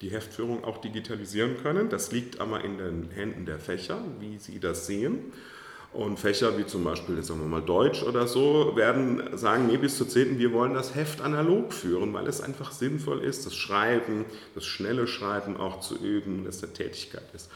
die 0.00 0.10
Heftführung 0.10 0.64
auch 0.64 0.78
digitalisieren 0.78 1.56
können. 1.62 1.88
Das 1.88 2.12
liegt 2.12 2.40
aber 2.40 2.64
in 2.64 2.78
den 2.78 3.10
Händen 3.10 3.46
der 3.46 3.58
Fächer, 3.58 4.02
wie 4.20 4.38
sie 4.38 4.58
das 4.58 4.86
sehen. 4.86 5.32
Und 5.94 6.18
Fächer 6.18 6.58
wie 6.58 6.66
zum 6.66 6.82
Beispiel, 6.82 7.22
sagen 7.22 7.40
wir 7.40 7.46
mal 7.46 7.62
Deutsch 7.62 8.02
oder 8.02 8.26
so, 8.26 8.72
werden 8.74 9.38
sagen, 9.38 9.68
nee, 9.68 9.76
bis 9.76 9.96
zur 9.96 10.08
10. 10.08 10.40
wir 10.40 10.52
wollen 10.52 10.74
das 10.74 10.96
Heft 10.96 11.20
analog 11.20 11.72
führen, 11.72 12.12
weil 12.12 12.26
es 12.26 12.40
einfach 12.40 12.72
sinnvoll 12.72 13.20
ist, 13.20 13.46
das 13.46 13.54
Schreiben, 13.54 14.24
das 14.56 14.64
schnelle 14.64 15.06
Schreiben 15.06 15.56
auch 15.56 15.78
zu 15.78 15.96
üben, 15.96 16.44
dass 16.44 16.58
der 16.58 16.72
Tätigkeit 16.72 17.32
ist. 17.32 17.48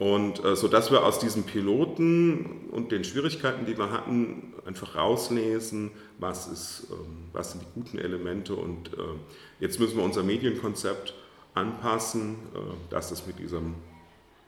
Und 0.00 0.44
äh, 0.44 0.56
so 0.56 0.66
dass 0.66 0.90
wir 0.90 1.04
aus 1.04 1.20
diesen 1.20 1.44
Piloten 1.44 2.68
und 2.72 2.90
den 2.90 3.04
Schwierigkeiten, 3.04 3.64
die 3.64 3.78
wir 3.78 3.92
hatten, 3.92 4.54
einfach 4.66 4.96
rauslesen, 4.96 5.92
was, 6.18 6.48
ist, 6.48 6.88
ähm, 6.90 7.28
was 7.32 7.52
sind 7.52 7.62
die 7.62 7.80
guten 7.80 7.98
Elemente. 7.98 8.56
Und 8.56 8.92
äh, 8.94 9.02
jetzt 9.60 9.78
müssen 9.78 9.98
wir 9.98 10.04
unser 10.04 10.24
Medienkonzept 10.24 11.14
anpassen, 11.54 12.38
äh, 12.54 12.58
dass 12.90 13.12
es 13.12 13.24
mit 13.24 13.38
diesem 13.38 13.76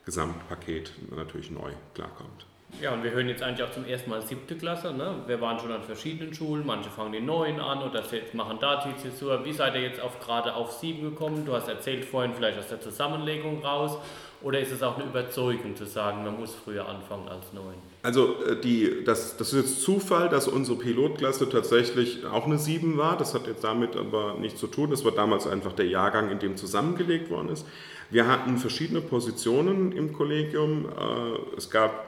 Gesamtpaket 0.04 0.90
natürlich 1.14 1.52
neu 1.52 1.70
klarkommt. 1.94 2.46
Ja, 2.82 2.92
und 2.92 3.02
wir 3.02 3.10
hören 3.12 3.28
jetzt 3.28 3.42
eigentlich 3.42 3.66
auch 3.66 3.72
zum 3.72 3.86
ersten 3.86 4.10
Mal 4.10 4.20
siebte 4.20 4.54
Klasse. 4.54 4.92
Ne? 4.92 5.14
Wir 5.26 5.40
waren 5.40 5.58
schon 5.58 5.72
an 5.72 5.82
verschiedenen 5.82 6.34
Schulen, 6.34 6.66
manche 6.66 6.90
fangen 6.90 7.12
den 7.12 7.24
neuen 7.24 7.58
an 7.58 7.82
oder 7.82 8.02
machen 8.34 8.58
da 8.60 8.84
die 8.84 8.96
Zäsur. 9.00 9.44
Wie 9.44 9.52
seid 9.52 9.74
ihr 9.76 9.80
jetzt 9.80 10.00
auf, 10.00 10.20
gerade 10.20 10.54
auf 10.54 10.72
sieben 10.72 11.02
gekommen? 11.02 11.46
Du 11.46 11.54
hast 11.54 11.68
erzählt 11.68 12.04
vorhin 12.04 12.34
vielleicht 12.34 12.58
aus 12.58 12.68
der 12.68 12.80
Zusammenlegung 12.80 13.64
raus. 13.64 13.98
Oder 14.42 14.60
ist 14.60 14.70
es 14.70 14.82
auch 14.82 14.96
eine 14.96 15.06
Überzeugung 15.06 15.74
zu 15.74 15.86
sagen, 15.86 16.22
man 16.22 16.38
muss 16.38 16.54
früher 16.54 16.86
anfangen 16.86 17.26
als 17.28 17.52
neun? 17.54 17.74
Also 18.02 18.44
äh, 18.44 18.60
die, 18.60 19.02
das, 19.04 19.38
das 19.38 19.54
ist 19.54 19.64
jetzt 19.64 19.82
Zufall, 19.82 20.28
dass 20.28 20.46
unsere 20.46 20.76
Pilotklasse 20.76 21.48
tatsächlich 21.48 22.26
auch 22.26 22.44
eine 22.44 22.58
sieben 22.58 22.98
war. 22.98 23.16
Das 23.16 23.32
hat 23.32 23.46
jetzt 23.46 23.64
damit 23.64 23.96
aber 23.96 24.34
nichts 24.38 24.60
zu 24.60 24.66
tun. 24.66 24.90
Das 24.90 25.04
war 25.04 25.12
damals 25.12 25.46
einfach 25.46 25.72
der 25.72 25.86
Jahrgang, 25.86 26.30
in 26.30 26.38
dem 26.38 26.58
zusammengelegt 26.58 27.30
worden 27.30 27.48
ist. 27.48 27.66
Wir 28.10 28.28
hatten 28.28 28.58
verschiedene 28.58 29.00
Positionen 29.00 29.92
im 29.92 30.12
Kollegium. 30.12 30.84
Äh, 30.84 31.56
es 31.56 31.70
gab 31.70 32.05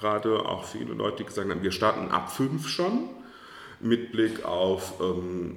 gerade 0.00 0.46
auch 0.46 0.64
viele 0.64 0.94
Leute, 0.94 1.18
die 1.18 1.24
gesagt 1.24 1.50
haben, 1.50 1.62
wir 1.62 1.72
starten 1.72 2.10
ab 2.10 2.32
fünf 2.32 2.68
schon, 2.68 3.10
mit 3.80 4.12
Blick 4.12 4.44
auf 4.44 4.94
ähm, 5.00 5.56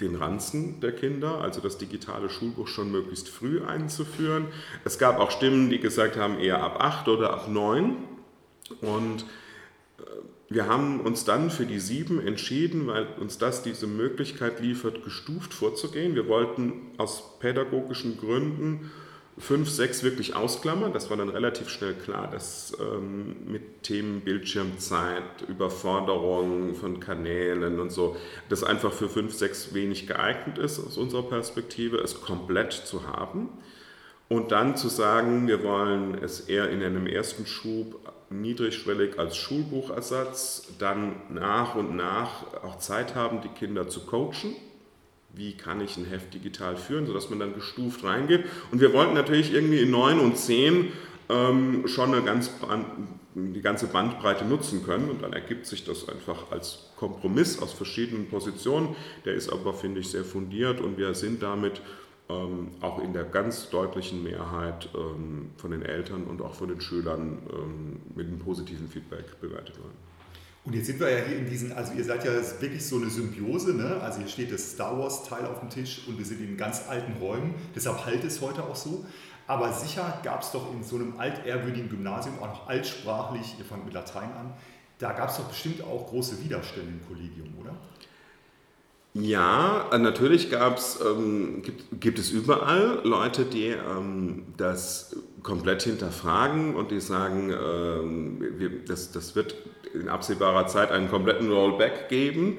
den 0.00 0.16
Ranzen 0.16 0.80
der 0.80 0.92
Kinder, 0.92 1.40
also 1.40 1.60
das 1.60 1.78
digitale 1.78 2.28
Schulbuch 2.28 2.66
schon 2.66 2.90
möglichst 2.90 3.28
früh 3.28 3.62
einzuführen. 3.62 4.46
Es 4.84 4.98
gab 4.98 5.18
auch 5.18 5.30
Stimmen, 5.30 5.70
die 5.70 5.78
gesagt 5.78 6.16
haben, 6.16 6.38
eher 6.38 6.62
ab 6.62 6.76
acht 6.80 7.08
oder 7.08 7.32
ab 7.32 7.48
neun. 7.48 7.96
Und 8.80 9.22
äh, 9.98 10.02
wir 10.48 10.66
haben 10.66 11.00
uns 11.00 11.24
dann 11.24 11.50
für 11.50 11.66
die 11.66 11.78
sieben 11.78 12.24
entschieden, 12.24 12.86
weil 12.88 13.06
uns 13.20 13.38
das 13.38 13.62
diese 13.62 13.86
Möglichkeit 13.86 14.60
liefert, 14.60 15.04
gestuft 15.04 15.54
vorzugehen. 15.54 16.14
Wir 16.14 16.28
wollten 16.28 16.72
aus 16.98 17.38
pädagogischen 17.38 18.18
Gründen 18.18 18.90
5, 19.38 19.68
6 19.68 20.02
wirklich 20.02 20.36
ausklammern. 20.36 20.92
Das 20.92 21.08
war 21.08 21.16
dann 21.16 21.30
relativ 21.30 21.68
schnell 21.68 21.94
klar, 21.94 22.28
dass 22.30 22.76
ähm, 22.80 23.36
mit 23.46 23.82
Themen 23.82 24.20
Bildschirmzeit, 24.20 25.42
Überforderung 25.48 26.74
von 26.74 27.00
Kanälen 27.00 27.80
und 27.80 27.90
so, 27.90 28.16
das 28.50 28.62
einfach 28.62 28.92
für 28.92 29.08
5, 29.08 29.32
6 29.32 29.74
wenig 29.74 30.06
geeignet 30.06 30.58
ist 30.58 30.78
aus 30.78 30.98
unserer 30.98 31.22
Perspektive, 31.22 31.96
es 31.98 32.20
komplett 32.20 32.72
zu 32.72 33.06
haben. 33.08 33.48
Und 34.28 34.52
dann 34.52 34.76
zu 34.76 34.88
sagen, 34.88 35.46
wir 35.48 35.62
wollen 35.62 36.14
es 36.22 36.40
eher 36.40 36.70
in 36.70 36.82
einem 36.82 37.06
ersten 37.06 37.46
Schub 37.46 38.00
niedrigschwellig 38.30 39.18
als 39.18 39.36
Schulbuchersatz, 39.36 40.68
dann 40.78 41.16
nach 41.28 41.74
und 41.74 41.96
nach 41.96 42.54
auch 42.62 42.78
Zeit 42.78 43.14
haben, 43.14 43.42
die 43.42 43.48
Kinder 43.48 43.88
zu 43.88 44.06
coachen 44.06 44.56
wie 45.34 45.54
kann 45.54 45.80
ich 45.80 45.96
ein 45.96 46.04
Heft 46.04 46.34
digital 46.34 46.76
führen, 46.76 47.06
sodass 47.06 47.30
man 47.30 47.38
dann 47.38 47.54
gestuft 47.54 48.04
reingeht. 48.04 48.44
Und 48.70 48.80
wir 48.80 48.92
wollten 48.92 49.14
natürlich 49.14 49.52
irgendwie 49.52 49.80
in 49.80 49.90
9 49.90 50.20
und 50.20 50.36
10 50.36 50.92
ähm, 51.28 51.88
schon 51.88 52.14
eine 52.14 52.22
ganz 52.22 52.50
die 53.34 53.62
ganze 53.62 53.86
Bandbreite 53.86 54.44
nutzen 54.44 54.84
können 54.84 55.08
und 55.08 55.22
dann 55.22 55.32
ergibt 55.32 55.66
sich 55.66 55.84
das 55.84 56.08
einfach 56.08 56.50
als 56.50 56.90
Kompromiss 56.96 57.60
aus 57.62 57.72
verschiedenen 57.72 58.28
Positionen. 58.28 58.94
Der 59.24 59.34
ist 59.34 59.50
aber, 59.50 59.72
finde 59.72 60.00
ich, 60.00 60.10
sehr 60.10 60.24
fundiert 60.24 60.80
und 60.80 60.98
wir 60.98 61.14
sind 61.14 61.42
damit 61.42 61.80
ähm, 62.28 62.68
auch 62.80 63.02
in 63.02 63.12
der 63.12 63.24
ganz 63.24 63.70
deutlichen 63.70 64.22
Mehrheit 64.22 64.88
ähm, 64.94 65.50
von 65.56 65.70
den 65.70 65.82
Eltern 65.82 66.24
und 66.24 66.42
auch 66.42 66.54
von 66.54 66.68
den 66.68 66.80
Schülern 66.80 67.38
ähm, 67.52 68.00
mit 68.14 68.26
einem 68.26 68.38
positiven 68.38 68.88
Feedback 68.88 69.40
bewertet 69.40 69.78
worden. 69.78 69.96
Und 70.64 70.76
jetzt 70.76 70.86
sind 70.86 71.00
wir 71.00 71.10
ja 71.10 71.24
hier 71.24 71.38
in 71.38 71.50
diesen, 71.50 71.72
also 71.72 71.92
ihr 71.92 72.04
seid 72.04 72.24
ja 72.24 72.32
wirklich 72.60 72.86
so 72.86 72.96
eine 72.96 73.10
Symbiose, 73.10 73.74
ne? 73.74 74.00
also 74.00 74.20
hier 74.20 74.28
steht 74.28 74.52
das 74.52 74.72
Star 74.72 74.96
Wars 74.96 75.24
Teil 75.24 75.44
auf 75.44 75.58
dem 75.58 75.70
Tisch 75.70 76.02
und 76.06 76.18
wir 76.18 76.24
sind 76.24 76.40
in 76.40 76.56
ganz 76.56 76.88
alten 76.88 77.14
Räumen, 77.14 77.54
deshalb 77.74 78.06
halt 78.06 78.22
es 78.22 78.40
heute 78.40 78.62
auch 78.62 78.76
so. 78.76 79.04
Aber 79.48 79.72
sicher 79.72 80.20
gab 80.22 80.42
es 80.42 80.52
doch 80.52 80.72
in 80.72 80.84
so 80.84 80.96
einem 80.96 81.18
altehrwürdigen 81.18 81.88
Gymnasium, 81.88 82.38
auch 82.38 82.46
noch 82.46 82.68
altsprachlich, 82.68 83.56
ihr 83.58 83.64
fangt 83.64 83.84
mit 83.84 83.92
Latein 83.92 84.32
an, 84.34 84.54
da 84.98 85.12
gab 85.12 85.30
es 85.30 85.36
doch 85.38 85.48
bestimmt 85.48 85.82
auch 85.82 86.08
große 86.08 86.42
Widerstände 86.44 86.92
im 86.92 87.04
Kollegium, 87.08 87.48
oder? 87.60 87.74
Ja, 89.14 89.90
natürlich 89.98 90.50
gab's, 90.50 90.98
ähm, 91.04 91.60
gibt, 91.62 92.00
gibt 92.00 92.18
es 92.18 92.30
überall 92.30 93.00
Leute, 93.04 93.44
die 93.44 93.66
ähm, 93.66 94.46
das 94.56 95.14
komplett 95.42 95.82
hinterfragen 95.82 96.74
und 96.74 96.90
die 96.90 97.00
sagen, 97.00 97.50
ähm, 97.52 98.58
wir, 98.58 98.70
das, 98.86 99.12
das 99.12 99.36
wird 99.36 99.54
in 99.92 100.08
absehbarer 100.08 100.66
Zeit 100.66 100.90
einen 100.90 101.10
kompletten 101.10 101.52
Rollback 101.52 102.08
geben. 102.08 102.58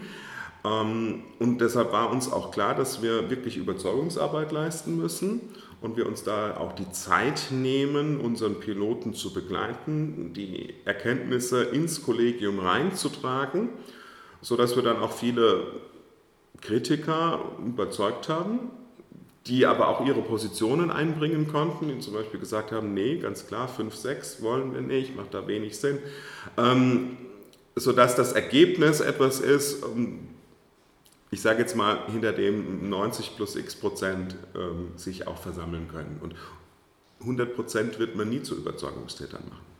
Ähm, 0.64 1.24
und 1.40 1.60
deshalb 1.60 1.92
war 1.92 2.12
uns 2.12 2.32
auch 2.32 2.52
klar, 2.52 2.76
dass 2.76 3.02
wir 3.02 3.32
wirklich 3.32 3.58
Überzeugungsarbeit 3.58 4.52
leisten 4.52 4.96
müssen 4.96 5.42
und 5.82 5.98
wir 5.98 6.06
uns 6.06 6.24
da 6.24 6.58
auch 6.58 6.74
die 6.74 6.92
Zeit 6.92 7.48
nehmen, 7.50 8.20
unseren 8.20 8.60
Piloten 8.60 9.16
zu 9.16 9.34
begleiten, 9.34 10.34
die 10.34 10.76
Erkenntnisse 10.86 11.64
ins 11.64 12.04
Kollegium 12.04 12.60
reinzutragen, 12.60 13.70
sodass 14.42 14.76
wir 14.76 14.84
dann 14.84 14.98
auch 14.98 15.12
viele 15.12 15.82
Kritiker 16.64 17.40
überzeugt 17.66 18.30
haben, 18.30 18.72
die 19.48 19.66
aber 19.66 19.90
auch 19.90 20.06
ihre 20.06 20.22
Positionen 20.22 20.90
einbringen 20.90 21.48
konnten, 21.48 21.90
die 21.90 22.00
zum 22.00 22.14
Beispiel 22.14 22.40
gesagt 22.40 22.72
haben, 22.72 22.94
nee, 22.94 23.18
ganz 23.18 23.46
klar, 23.48 23.68
5, 23.68 23.94
6 23.94 24.42
wollen 24.42 24.74
wir 24.74 24.82
nicht, 24.82 25.16
macht 25.16 25.34
da 25.34 25.46
wenig 25.48 25.78
Sinn. 25.78 26.00
Ähm, 26.58 27.18
sodass 27.76 28.16
das 28.16 28.32
Ergebnis 28.32 29.02
etwas 29.02 29.42
ist, 29.42 29.84
ähm, 29.84 30.30
ich 31.32 31.42
sage 31.42 31.60
jetzt 31.60 31.76
mal, 31.76 32.08
hinter 32.12 32.32
dem 32.32 32.90
90 32.90 33.36
plus 33.36 33.56
x 33.56 33.76
Prozent 33.76 34.36
ähm, 34.56 34.92
sich 34.96 35.28
auch 35.28 35.38
versammeln 35.38 35.88
können. 35.90 36.20
Und 36.22 36.36
100 37.22 37.56
Prozent 37.56 38.00
wird 38.00 38.16
man 38.16 38.30
nie 38.30 38.44
zu 38.44 38.56
Überzeugungstätern 38.56 39.44
machen. 39.50 39.73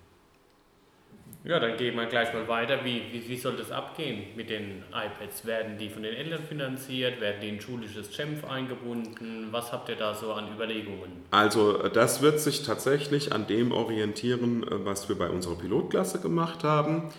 Ja, 1.46 1.60
dann 1.60 1.76
gehen 1.76 1.98
wir 1.98 2.06
gleich 2.06 2.34
mal 2.34 2.48
weiter. 2.48 2.86
Wie, 2.86 3.02
wie, 3.12 3.28
wie 3.28 3.36
soll 3.36 3.58
das 3.58 3.70
abgehen 3.70 4.28
mit 4.38 4.50
den 4.50 4.82
iPads? 4.94 5.46
Werden 5.46 5.78
die 5.78 5.90
von 5.90 6.04
den 6.04 6.14
Eltern 6.14 6.42
finanziert? 6.42 7.20
Werden 7.20 7.42
die 7.42 7.50
in 7.50 7.60
schulisches 7.60 8.12
Champ 8.12 8.50
eingebunden? 8.50 9.50
Was 9.52 9.74
habt 9.74 9.90
ihr 9.90 9.98
da 9.98 10.14
so 10.14 10.32
an 10.32 10.54
Überlegungen? 10.54 11.12
Also 11.32 11.90
das 11.90 12.22
wird 12.22 12.40
sich 12.40 12.64
tatsächlich 12.64 13.34
an 13.34 13.46
dem 13.46 13.74
orientieren, 13.74 14.64
äh, 14.64 14.86
was 14.86 15.10
wir 15.10 15.18
bei 15.18 15.30
unserer 15.30 15.56
Pilotklasse 15.56 16.22
gemacht 16.22 16.64
haben. 16.64 17.10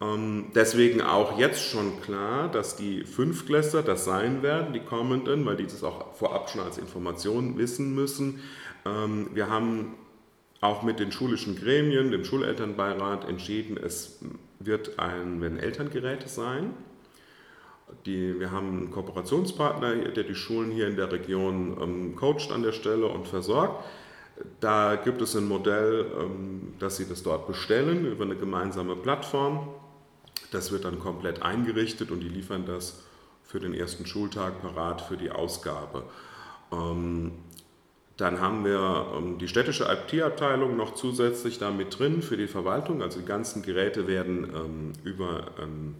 Ähm, 0.00 0.50
deswegen 0.52 1.00
auch 1.00 1.38
jetzt 1.38 1.64
schon 1.64 2.00
klar, 2.00 2.50
dass 2.50 2.74
die 2.74 3.04
Fünftklässler 3.04 3.82
das 3.82 4.04
sein 4.04 4.42
werden, 4.42 4.72
die 4.72 4.80
kommenden, 4.80 5.46
weil 5.46 5.54
die 5.56 5.64
das 5.64 5.84
auch 5.84 6.16
vorab 6.16 6.50
schon 6.50 6.62
als 6.62 6.76
Information 6.76 7.56
wissen 7.56 7.94
müssen. 7.94 8.40
Ähm, 8.84 9.30
wir 9.32 9.48
haben 9.48 9.94
auch 10.60 10.82
mit 10.82 11.00
den 11.00 11.10
schulischen 11.10 11.56
Gremien, 11.56 12.10
dem 12.10 12.24
Schulelternbeirat 12.24 13.28
entschieden, 13.28 13.78
es 13.78 14.20
wird 14.58 14.98
ein, 14.98 15.40
werden 15.40 15.58
Elterngeräte 15.58 16.28
sein. 16.28 16.74
Die, 18.06 18.38
wir 18.38 18.52
haben 18.52 18.68
einen 18.68 18.90
Kooperationspartner, 18.90 19.96
der 19.96 20.24
die 20.24 20.34
Schulen 20.34 20.70
hier 20.70 20.86
in 20.86 20.96
der 20.96 21.10
Region 21.10 21.76
ähm, 21.80 22.16
coacht 22.16 22.52
an 22.52 22.62
der 22.62 22.72
Stelle 22.72 23.06
und 23.06 23.26
versorgt. 23.26 23.84
Da 24.60 24.96
gibt 24.96 25.20
es 25.22 25.34
ein 25.34 25.46
Modell, 25.46 26.06
ähm, 26.18 26.74
dass 26.78 26.98
sie 26.98 27.08
das 27.08 27.22
dort 27.22 27.46
bestellen 27.46 28.06
über 28.06 28.24
eine 28.24 28.36
gemeinsame 28.36 28.96
Plattform. 28.96 29.68
Das 30.52 30.72
wird 30.72 30.84
dann 30.84 30.98
komplett 30.98 31.42
eingerichtet 31.42 32.10
und 32.10 32.20
die 32.20 32.28
liefern 32.28 32.64
das 32.64 33.02
für 33.42 33.60
den 33.60 33.74
ersten 33.74 34.06
Schultag 34.06 34.62
parat 34.62 35.00
für 35.00 35.16
die 35.16 35.30
Ausgabe. 35.30 36.04
Ähm, 36.72 37.32
dann 38.20 38.40
haben 38.40 38.64
wir 38.64 39.06
ähm, 39.16 39.38
die 39.38 39.48
städtische 39.48 39.84
IT-Abteilung 39.84 40.76
noch 40.76 40.94
zusätzlich 40.94 41.58
da 41.58 41.70
mit 41.70 41.98
drin 41.98 42.22
für 42.22 42.36
die 42.36 42.48
Verwaltung. 42.48 43.02
Also 43.02 43.20
die 43.20 43.26
ganzen 43.26 43.62
Geräte 43.62 44.06
werden 44.06 44.44
ähm, 44.54 44.92
über 45.04 45.44
ein 45.58 45.96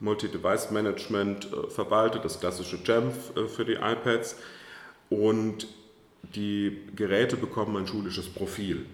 Multi-Device-Management 0.00 1.52
äh, 1.52 1.70
verwaltet, 1.70 2.24
das 2.24 2.38
klassische 2.38 2.78
Jamf 2.84 3.36
äh, 3.36 3.46
für 3.46 3.64
die 3.64 3.74
iPads. 3.74 4.36
Und 5.10 5.66
die 6.34 6.78
Geräte 6.94 7.36
bekommen 7.36 7.76
ein 7.76 7.86
schulisches 7.86 8.28
Profil. 8.28 8.86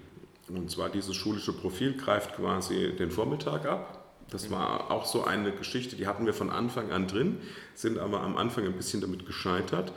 Und 0.49 0.71
zwar 0.71 0.89
dieses 0.89 1.15
schulische 1.15 1.53
Profil 1.53 1.97
greift 1.97 2.35
quasi 2.37 2.95
den 2.97 3.11
Vormittag 3.11 3.67
ab. 3.67 3.99
Das 4.31 4.51
war 4.51 4.91
auch 4.91 5.07
so 5.07 5.25
eine 5.25 5.53
Geschichte, 5.53 5.97
die 5.97 6.07
hatten 6.07 6.25
wir 6.25 6.35
von 6.35 6.51
Anfang 6.51 6.93
an 6.93 7.09
drin, 7.09 7.39
sind 7.75 7.99
aber 7.99 8.21
am 8.21 8.37
Anfang 8.37 8.65
ein 8.65 8.73
bisschen 8.73 9.01
damit 9.01 9.27
gescheitert. 9.27 9.93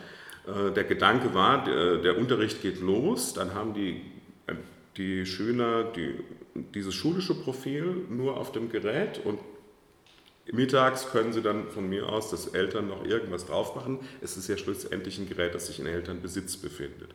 Äh, 0.47 0.71
der 0.71 0.83
Gedanke 0.83 1.33
war, 1.33 1.63
der, 1.63 2.17
Unterricht 2.17 2.61
geht 2.61 2.81
los, 2.81 3.33
dann 3.33 3.53
haben 3.53 3.73
die, 3.73 4.01
äh, 4.47 4.55
die 4.97 5.25
Schüler 5.25 5.85
die, 5.85 6.15
dieses 6.73 6.93
schulische 6.93 7.35
Profil 7.35 8.05
nur 8.09 8.37
auf 8.37 8.51
dem 8.51 8.69
Gerät 8.69 9.21
und 9.23 9.39
mittags 10.51 11.09
können 11.09 11.31
sie 11.31 11.41
dann 11.41 11.69
von 11.69 11.87
mir 11.87 12.09
aus, 12.09 12.29
dass 12.29 12.47
Eltern 12.47 12.87
noch 12.87 13.05
irgendwas 13.05 13.45
drauf 13.45 13.75
machen. 13.75 13.99
Es 14.21 14.35
ist 14.35 14.49
ja 14.49 14.57
schlussendlich 14.57 15.17
ein 15.17 15.27
Gerät, 15.27 15.55
das 15.55 15.67
sich 15.67 15.79
in 15.79 15.87
Elternbesitz 15.87 16.57
befindet. 16.57 17.09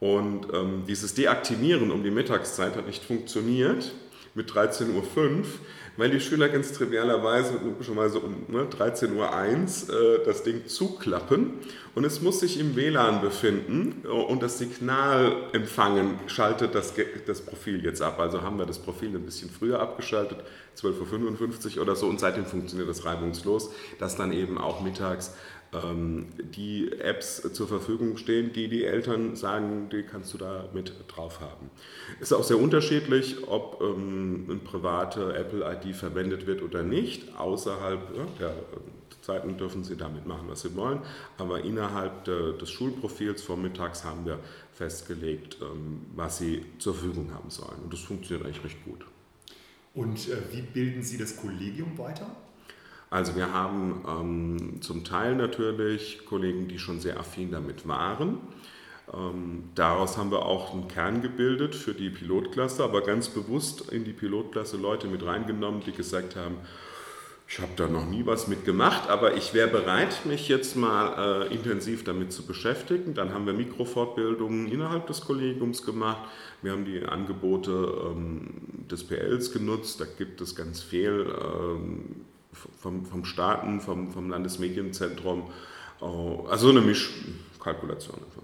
Und 0.00 0.46
ähm, 0.54 0.84
dieses 0.86 1.14
Deaktivieren 1.14 1.90
um 1.90 2.02
die 2.02 2.10
Mittagszeit 2.10 2.76
hat 2.76 2.86
nicht 2.86 3.04
funktioniert 3.04 3.92
mit 4.34 4.50
13.05 4.50 4.94
Uhr, 4.94 5.44
weil 5.96 6.10
die 6.10 6.20
Schüler 6.20 6.48
ganz 6.48 6.72
trivialerweise 6.72 7.54
logischerweise 7.64 8.20
um 8.20 8.46
ne, 8.48 8.66
13.01 8.66 9.90
Uhr 9.90 10.20
äh, 10.20 10.24
das 10.24 10.44
Ding 10.44 10.66
zuklappen 10.66 11.54
und 11.94 12.04
es 12.04 12.22
muss 12.22 12.40
sich 12.40 12.60
im 12.60 12.76
WLAN 12.76 13.20
befinden 13.20 14.02
äh, 14.04 14.08
und 14.08 14.42
das 14.42 14.58
Signal 14.58 15.32
empfangen 15.52 16.20
schaltet 16.28 16.74
das, 16.74 16.94
das 17.26 17.40
Profil 17.40 17.84
jetzt 17.84 18.00
ab. 18.00 18.20
Also 18.20 18.42
haben 18.42 18.58
wir 18.58 18.66
das 18.66 18.78
Profil 18.78 19.08
ein 19.08 19.24
bisschen 19.24 19.50
früher 19.50 19.80
abgeschaltet, 19.80 20.38
12.55 20.80 21.76
Uhr 21.76 21.82
oder 21.82 21.96
so 21.96 22.06
und 22.06 22.20
seitdem 22.20 22.46
funktioniert 22.46 22.88
das 22.88 23.04
reibungslos, 23.04 23.70
dass 23.98 24.16
dann 24.16 24.32
eben 24.32 24.58
auch 24.58 24.80
mittags 24.80 25.34
ähm, 25.72 26.26
die 26.56 26.90
Apps 26.92 27.52
zur 27.52 27.68
Verfügung 27.68 28.16
stehen, 28.16 28.52
die 28.52 28.68
die 28.68 28.84
Eltern 28.84 29.36
sagen, 29.36 29.88
die 29.90 30.02
kannst 30.02 30.32
du 30.34 30.38
da 30.38 30.68
mit 30.72 30.92
drauf 31.08 31.40
haben. 31.40 31.70
Ist 32.20 32.32
auch 32.32 32.44
sehr 32.44 32.58
unterschiedlich, 32.58 33.48
ob 33.48 33.80
ähm, 33.82 34.46
eine 34.48 34.58
private 34.58 35.34
Apple-ID 35.36 35.94
verwendet 35.94 36.46
wird 36.46 36.62
oder 36.62 36.82
nicht. 36.82 37.36
Außerhalb 37.36 38.00
ja, 38.16 38.24
der 38.38 38.54
Zeiten 39.20 39.58
dürfen 39.58 39.84
sie 39.84 39.96
damit 39.96 40.26
machen, 40.26 40.48
was 40.48 40.62
sie 40.62 40.74
wollen. 40.74 41.00
Aber 41.36 41.62
innerhalb 41.62 42.24
de, 42.24 42.56
des 42.56 42.70
Schulprofils 42.70 43.42
vormittags 43.42 44.04
haben 44.04 44.24
wir 44.24 44.38
festgelegt, 44.72 45.58
ähm, 45.60 46.06
was 46.16 46.38
sie 46.38 46.64
zur 46.78 46.94
Verfügung 46.94 47.32
haben 47.34 47.50
sollen. 47.50 47.78
Und 47.84 47.92
das 47.92 48.00
funktioniert 48.00 48.46
eigentlich 48.46 48.64
recht 48.64 48.84
gut. 48.84 49.04
Und 49.94 50.28
äh, 50.28 50.36
wie 50.52 50.62
bilden 50.62 51.02
Sie 51.02 51.18
das 51.18 51.36
Kollegium 51.36 51.98
weiter? 51.98 52.30
Also 53.10 53.36
wir 53.36 53.52
haben 53.52 54.04
ähm, 54.06 54.82
zum 54.82 55.04
Teil 55.04 55.34
natürlich 55.34 56.26
Kollegen, 56.26 56.68
die 56.68 56.78
schon 56.78 57.00
sehr 57.00 57.18
affin 57.18 57.50
damit 57.50 57.88
waren. 57.88 58.38
Ähm, 59.12 59.64
daraus 59.74 60.18
haben 60.18 60.30
wir 60.30 60.44
auch 60.44 60.74
einen 60.74 60.88
Kern 60.88 61.22
gebildet 61.22 61.74
für 61.74 61.94
die 61.94 62.10
Pilotklasse, 62.10 62.84
aber 62.84 63.02
ganz 63.02 63.28
bewusst 63.28 63.90
in 63.90 64.04
die 64.04 64.12
Pilotklasse 64.12 64.76
Leute 64.76 65.06
mit 65.06 65.24
reingenommen, 65.24 65.82
die 65.84 65.92
gesagt 65.92 66.36
haben, 66.36 66.56
ich 67.50 67.60
habe 67.60 67.72
da 67.76 67.88
noch 67.88 68.04
nie 68.04 68.26
was 68.26 68.46
mitgemacht, 68.46 69.08
aber 69.08 69.34
ich 69.34 69.54
wäre 69.54 69.68
bereit, 69.68 70.26
mich 70.26 70.48
jetzt 70.48 70.76
mal 70.76 71.46
äh, 71.48 71.54
intensiv 71.54 72.04
damit 72.04 72.30
zu 72.30 72.44
beschäftigen. 72.44 73.14
Dann 73.14 73.32
haben 73.32 73.46
wir 73.46 73.54
Mikrofortbildungen 73.54 74.70
innerhalb 74.70 75.06
des 75.06 75.22
Kollegiums 75.22 75.82
gemacht. 75.82 76.28
Wir 76.60 76.72
haben 76.72 76.84
die 76.84 77.02
Angebote 77.06 77.70
ähm, 78.04 78.50
des 78.90 79.02
PLs 79.02 79.50
genutzt. 79.50 79.98
Da 79.98 80.04
gibt 80.04 80.42
es 80.42 80.54
ganz 80.54 80.82
viel 80.82 81.26
ähm, 81.42 82.16
vom, 82.80 83.04
vom 83.06 83.24
Staaten, 83.24 83.80
vom, 83.80 84.12
vom 84.12 84.30
Landesmedienzentrum. 84.30 85.50
Äh, 86.00 86.04
also 86.50 86.70
eine 86.70 86.80
Mischkalkulation 86.80 88.16
einfach. 88.16 88.42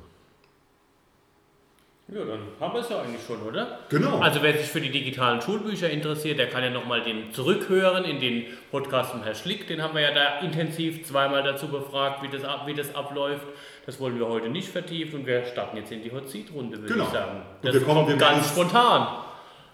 Ja, 2.06 2.22
dann 2.22 2.40
haben 2.60 2.74
wir 2.74 2.80
es 2.80 2.90
ja 2.90 3.00
eigentlich 3.00 3.24
schon, 3.26 3.40
oder? 3.40 3.78
Genau. 3.88 4.18
Also 4.18 4.42
wer 4.42 4.52
sich 4.52 4.66
für 4.66 4.80
die 4.80 4.90
digitalen 4.90 5.40
Schulbücher 5.40 5.88
interessiert, 5.88 6.38
der 6.38 6.50
kann 6.50 6.62
ja 6.62 6.68
nochmal 6.68 7.02
den 7.02 7.32
zurückhören 7.32 8.04
in 8.04 8.20
den 8.20 8.44
Podcast 8.70 9.12
von 9.12 9.22
Herrn 9.22 9.34
Schlick. 9.34 9.66
Den 9.68 9.82
haben 9.82 9.94
wir 9.94 10.02
ja 10.02 10.12
da 10.12 10.40
intensiv 10.40 11.06
zweimal 11.06 11.42
dazu 11.42 11.68
befragt, 11.68 12.22
wie 12.22 12.28
das, 12.28 12.42
wie 12.66 12.74
das 12.74 12.94
abläuft. 12.94 13.46
Das 13.86 13.98
wollen 14.00 14.18
wir 14.18 14.28
heute 14.28 14.50
nicht 14.50 14.68
vertiefen 14.68 15.20
und 15.20 15.26
wir 15.26 15.46
starten 15.46 15.78
jetzt 15.78 15.92
in 15.92 16.02
die 16.02 16.12
Hot 16.12 16.28
Seat 16.28 16.52
Runde, 16.52 16.76
würde 16.76 16.92
genau. 16.92 17.04
ich 17.04 17.10
sagen. 17.10 17.42
Das 17.62 17.74
und 17.74 17.80
wir 17.80 17.86
kommen, 17.86 18.08
wir 18.08 18.16
ganz 18.16 18.50
spontan. 18.50 19.24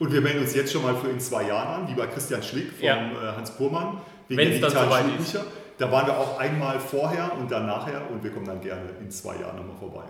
Und 0.01 0.13
wir 0.13 0.23
melden 0.23 0.41
uns 0.41 0.55
jetzt 0.55 0.73
schon 0.73 0.83
mal 0.83 0.97
für 0.97 1.09
in 1.09 1.21
zwei 1.21 1.47
Jahren 1.47 1.83
an, 1.83 1.89
lieber 1.89 2.07
Christian 2.07 2.43
Schlick 2.43 2.73
von 2.73 2.85
ja. 2.85 2.97
Äh, 2.97 3.37
Hans 3.37 3.51
Purmann 3.51 4.01
wegen 4.29 4.41
Wenn's 4.41 4.61
der 4.61 4.71
digitalen 4.71 5.09
Schulbücher. 5.11 5.45
Da 5.77 5.93
waren 5.93 6.07
wir 6.07 6.19
auch 6.19 6.39
einmal 6.39 6.81
vorher 6.81 7.33
und 7.39 7.51
dann 7.51 7.67
nachher 7.67 8.11
und 8.11 8.25
wir 8.25 8.31
kommen 8.31 8.47
dann 8.47 8.63
gerne 8.63 8.91
in 8.99 9.11
zwei 9.11 9.37
Jahren 9.37 9.57
nochmal 9.57 9.77
vorbei. 9.77 10.05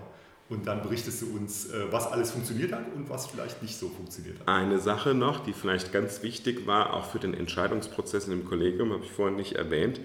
Und 0.47 0.65
dann 0.65 0.81
berichtest 0.81 1.21
du 1.21 1.35
uns, 1.35 1.69
äh, 1.69 1.91
was 1.91 2.09
alles 2.09 2.31
funktioniert 2.31 2.71
hat 2.71 2.85
und 2.95 3.09
was 3.09 3.27
vielleicht 3.27 3.61
nicht 3.61 3.77
so 3.77 3.89
funktioniert 3.89 4.39
hat. 4.39 4.47
Eine 4.47 4.79
Sache 4.79 5.13
noch, 5.13 5.43
die 5.43 5.51
vielleicht 5.51 5.91
ganz 5.91 6.23
wichtig 6.23 6.65
war, 6.65 6.93
auch 6.93 7.05
für 7.05 7.19
den 7.19 7.33
Entscheidungsprozess 7.33 8.29
im 8.29 8.45
Kollegium, 8.45 8.93
habe 8.93 9.03
ich 9.03 9.11
vorhin 9.11 9.35
nicht 9.35 9.55
erwähnt. 9.55 9.99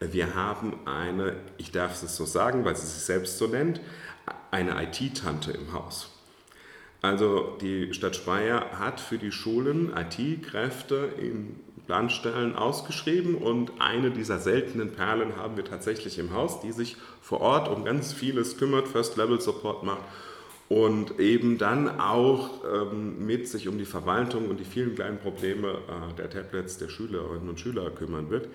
Wir 0.00 0.34
haben 0.34 0.78
eine, 0.86 1.36
ich 1.58 1.72
darf 1.72 2.02
es 2.02 2.16
so 2.16 2.24
sagen, 2.24 2.64
weil 2.64 2.76
sie 2.76 2.86
sich 2.86 3.02
selbst 3.02 3.36
so 3.36 3.46
nennt, 3.48 3.82
eine 4.50 4.82
IT-Tante 4.82 5.52
im 5.52 5.74
Haus. 5.74 6.15
Also 7.02 7.56
die 7.60 7.92
Stadt 7.94 8.16
Speyer 8.16 8.78
hat 8.78 9.00
für 9.00 9.18
die 9.18 9.32
Schulen 9.32 9.92
IT-Kräfte 9.96 11.08
in 11.20 11.56
Planstellen 11.86 12.56
ausgeschrieben 12.56 13.36
und 13.36 13.72
eine 13.78 14.10
dieser 14.10 14.38
seltenen 14.38 14.92
Perlen 14.92 15.36
haben 15.36 15.56
wir 15.56 15.64
tatsächlich 15.64 16.18
im 16.18 16.32
Haus, 16.32 16.60
die 16.60 16.72
sich 16.72 16.96
vor 17.20 17.40
Ort 17.40 17.68
um 17.68 17.84
ganz 17.84 18.12
vieles 18.12 18.58
kümmert, 18.58 18.88
First-Level-Support 18.88 19.84
macht 19.84 20.02
und 20.68 21.20
eben 21.20 21.58
dann 21.58 22.00
auch 22.00 22.50
ähm, 22.64 23.24
mit 23.24 23.48
sich 23.48 23.68
um 23.68 23.78
die 23.78 23.84
Verwaltung 23.84 24.48
und 24.48 24.58
die 24.58 24.64
vielen 24.64 24.96
kleinen 24.96 25.18
Probleme 25.18 25.68
äh, 25.68 26.14
der 26.14 26.28
Tablets 26.28 26.78
der 26.78 26.88
Schülerinnen 26.88 27.48
und 27.48 27.60
Schüler 27.60 27.90
kümmern 27.90 28.30
wird. 28.30 28.48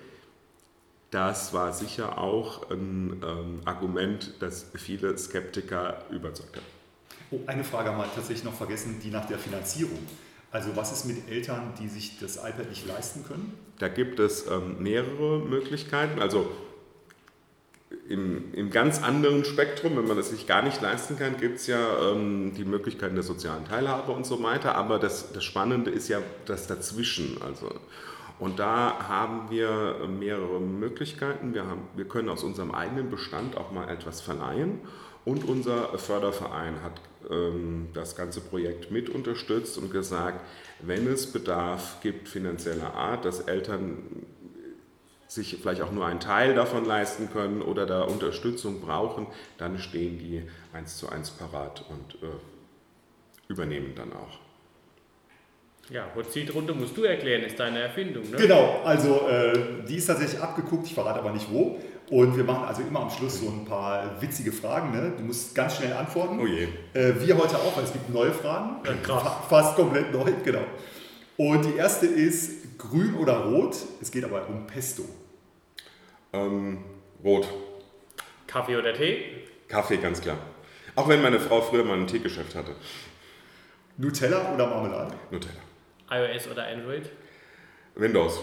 Das 1.10 1.52
war 1.52 1.72
sicher 1.72 2.18
auch 2.18 2.70
ein 2.70 3.22
ähm, 3.22 3.60
Argument, 3.64 4.34
das 4.40 4.70
viele 4.74 5.16
Skeptiker 5.16 6.04
überzeugt 6.10 6.56
hat. 6.56 6.62
Oh, 7.32 7.40
eine 7.46 7.64
Frage 7.64 7.90
haben 7.90 7.98
wir 7.98 8.14
tatsächlich 8.14 8.44
noch 8.44 8.52
vergessen, 8.52 9.00
die 9.02 9.10
nach 9.10 9.24
der 9.24 9.38
Finanzierung. 9.38 9.98
Also 10.50 10.76
was 10.76 10.92
ist 10.92 11.06
mit 11.06 11.30
Eltern, 11.30 11.72
die 11.80 11.88
sich 11.88 12.18
das 12.18 12.36
iPad 12.36 12.68
nicht 12.68 12.86
leisten 12.86 13.24
können? 13.24 13.54
Da 13.78 13.88
gibt 13.88 14.20
es 14.20 14.46
ähm, 14.48 14.82
mehrere 14.82 15.38
Möglichkeiten. 15.38 16.20
Also 16.20 16.50
im, 18.06 18.52
im, 18.52 18.70
ganz 18.70 19.02
anderen 19.02 19.46
Spektrum, 19.46 19.96
wenn 19.96 20.06
man 20.06 20.18
das 20.18 20.28
sich 20.28 20.46
gar 20.46 20.60
nicht 20.60 20.82
leisten 20.82 21.18
kann, 21.18 21.38
gibt 21.38 21.56
es 21.56 21.66
ja 21.68 22.10
ähm, 22.10 22.52
die 22.54 22.66
Möglichkeiten 22.66 23.14
der 23.14 23.24
sozialen 23.24 23.64
Teilhabe 23.64 24.12
und 24.12 24.26
so 24.26 24.42
weiter. 24.42 24.74
Aber 24.74 24.98
das, 24.98 25.32
das 25.32 25.42
Spannende 25.42 25.90
ist 25.90 26.08
ja 26.08 26.18
das 26.44 26.66
Dazwischen. 26.66 27.38
Also, 27.42 27.72
und 28.38 28.58
da 28.58 29.08
haben 29.08 29.50
wir 29.50 30.06
mehrere 30.06 30.60
Möglichkeiten. 30.60 31.54
Wir, 31.54 31.66
haben, 31.66 31.82
wir 31.96 32.06
können 32.06 32.28
aus 32.28 32.44
unserem 32.44 32.72
eigenen 32.72 33.08
Bestand 33.08 33.56
auch 33.56 33.72
mal 33.72 33.88
etwas 33.88 34.20
verleihen. 34.20 34.80
Und 35.24 35.48
unser 35.48 35.98
Förderverein 35.98 36.82
hat 36.82 37.00
ähm, 37.30 37.88
das 37.94 38.16
ganze 38.16 38.40
Projekt 38.40 38.90
mit 38.90 39.08
unterstützt 39.08 39.78
und 39.78 39.92
gesagt, 39.92 40.40
wenn 40.80 41.06
es 41.06 41.30
Bedarf 41.32 42.00
gibt 42.02 42.28
finanzieller 42.28 42.94
Art, 42.94 43.24
dass 43.24 43.40
Eltern 43.40 44.26
sich 45.28 45.58
vielleicht 45.62 45.80
auch 45.80 45.92
nur 45.92 46.06
einen 46.06 46.20
Teil 46.20 46.54
davon 46.54 46.84
leisten 46.84 47.30
können 47.32 47.62
oder 47.62 47.86
da 47.86 48.02
Unterstützung 48.02 48.80
brauchen, 48.80 49.26
dann 49.58 49.78
stehen 49.78 50.18
die 50.18 50.42
eins 50.72 50.98
zu 50.98 51.08
eins 51.08 51.30
parat 51.30 51.84
und 51.88 52.22
äh, 52.22 53.48
übernehmen 53.48 53.94
dann 53.94 54.12
auch. 54.12 54.38
Ja, 55.90 56.06
Hotseat-Runde 56.14 56.74
musst 56.74 56.96
du 56.96 57.04
erklären, 57.04 57.42
ist 57.42 57.58
deine 57.58 57.80
Erfindung, 57.80 58.30
ne? 58.30 58.36
Genau, 58.36 58.82
also 58.84 59.26
äh, 59.28 59.84
die 59.88 59.96
ist 59.96 60.06
tatsächlich 60.06 60.40
abgeguckt, 60.40 60.86
ich 60.86 60.94
verrate 60.94 61.18
aber 61.18 61.32
nicht 61.32 61.50
wo. 61.50 61.80
Und 62.10 62.36
wir 62.36 62.44
machen 62.44 62.64
also 62.64 62.82
immer 62.82 63.00
am 63.00 63.10
Schluss 63.10 63.40
so 63.40 63.48
ein 63.48 63.64
paar 63.64 64.20
witzige 64.20 64.52
Fragen. 64.52 64.92
Ne? 64.92 65.12
Du 65.16 65.24
musst 65.24 65.54
ganz 65.54 65.76
schnell 65.76 65.92
antworten. 65.92 66.38
Oh 66.40 66.46
je. 66.46 66.68
Äh, 66.92 67.14
wir 67.20 67.38
heute 67.38 67.56
auch, 67.56 67.76
weil 67.76 67.84
es 67.84 67.92
gibt 67.92 68.10
neue 68.10 68.32
Fragen. 68.32 68.76
Ja, 68.84 68.92
krass. 69.02 69.32
Fast 69.48 69.76
komplett 69.76 70.12
neu, 70.12 70.30
genau. 70.44 70.64
Und 71.36 71.64
die 71.64 71.76
erste 71.76 72.06
ist 72.06 72.78
grün 72.78 73.14
oder 73.14 73.44
rot. 73.44 73.76
Es 74.00 74.10
geht 74.10 74.24
aber 74.24 74.46
um 74.48 74.66
Pesto. 74.66 75.04
Ähm, 76.32 76.84
rot. 77.24 77.48
Kaffee 78.46 78.76
oder 78.76 78.92
Tee? 78.92 79.24
Kaffee, 79.68 79.96
ganz 79.96 80.20
klar. 80.20 80.36
Auch 80.94 81.08
wenn 81.08 81.22
meine 81.22 81.40
Frau 81.40 81.62
früher 81.62 81.84
mal 81.84 81.96
ein 81.96 82.06
Teegeschäft 82.06 82.54
hatte. 82.54 82.74
Nutella 83.96 84.52
oder 84.52 84.66
Marmelade? 84.66 85.14
Nutella. 85.30 85.60
iOS 86.10 86.48
oder 86.48 86.66
Android? 86.66 87.08
Windows. 87.94 88.40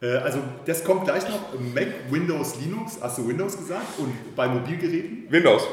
Äh, 0.00 0.16
also 0.16 0.38
das 0.64 0.84
kommt 0.84 1.04
gleich 1.04 1.28
noch. 1.28 1.40
Mac, 1.74 1.88
Windows, 2.10 2.56
Linux. 2.60 2.98
Hast 3.00 3.18
du 3.18 3.28
Windows 3.28 3.56
gesagt? 3.56 3.98
Und 3.98 4.36
bei 4.36 4.48
Mobilgeräten? 4.48 5.30
Windows. 5.30 5.66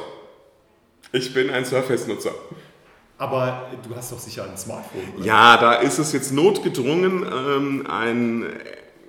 Ich 1.12 1.34
bin 1.34 1.50
ein 1.50 1.66
Surface-Nutzer. 1.66 2.32
Aber 3.18 3.68
du 3.88 3.96
hast 3.96 4.12
doch 4.12 4.20
sicher 4.20 4.46
ein 4.46 4.58
Smartphone. 4.58 5.14
Oder? 5.16 5.26
Ja, 5.26 5.58
da 5.58 5.74
ist 5.76 6.00
es 6.00 6.12
jetzt 6.12 6.32
notgedrungen, 6.34 7.26
ähm, 7.26 7.88
ein 7.88 8.48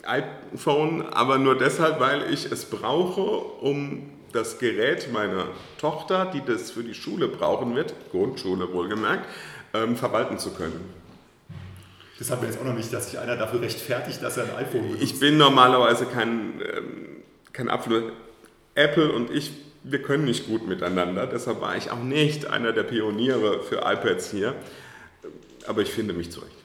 iPhone, 0.07 1.03
aber 1.03 1.39
nur 1.39 1.57
deshalb, 1.57 1.99
weil 2.01 2.33
ich 2.33 2.51
es 2.51 2.67
brauche, 2.67 3.23
um 3.23 4.11
das 4.33 4.59
Gerät 4.59 5.13
meiner 5.13 5.47
Tochter, 5.79 6.27
die 6.27 6.43
das 6.45 6.71
für 6.71 6.83
die 6.83 6.95
Schule 6.95 7.29
brauchen 7.29 7.75
wird, 7.75 7.95
Grundschule 8.11 8.73
wohlgemerkt, 8.73 9.27
ähm, 9.73 9.97
verwalten 9.97 10.39
zu 10.39 10.51
können. 10.51 10.93
Das 12.19 12.31
hat 12.31 12.41
mir 12.41 12.47
jetzt 12.47 12.61
auch 12.61 12.65
noch 12.65 12.75
nicht, 12.75 12.93
dass 12.93 13.11
sich 13.11 13.19
einer 13.19 13.37
dafür 13.37 13.61
rechtfertigt, 13.61 14.23
dass 14.23 14.37
er 14.37 14.45
ein 14.45 14.65
iPhone 14.65 14.83
benutzt. 14.83 15.03
Ich 15.03 15.19
bin 15.19 15.37
normalerweise 15.37 16.07
kein, 16.07 16.61
ähm, 16.61 17.23
kein 17.53 17.69
absoluter 17.69 18.13
Apple 18.75 19.11
und 19.13 19.31
ich, 19.31 19.53
wir 19.83 20.01
können 20.01 20.25
nicht 20.25 20.47
gut 20.47 20.67
miteinander. 20.69 21.27
Deshalb 21.27 21.61
war 21.61 21.77
ich 21.77 21.91
auch 21.91 22.03
nicht 22.03 22.47
einer 22.47 22.73
der 22.73 22.85
Pioniere 22.85 23.63
für 23.63 23.79
iPads 23.85 24.31
hier. 24.31 24.55
Aber 25.67 25.83
ich 25.83 25.91
finde 25.91 26.13
mich 26.15 26.31
zurecht. 26.31 26.57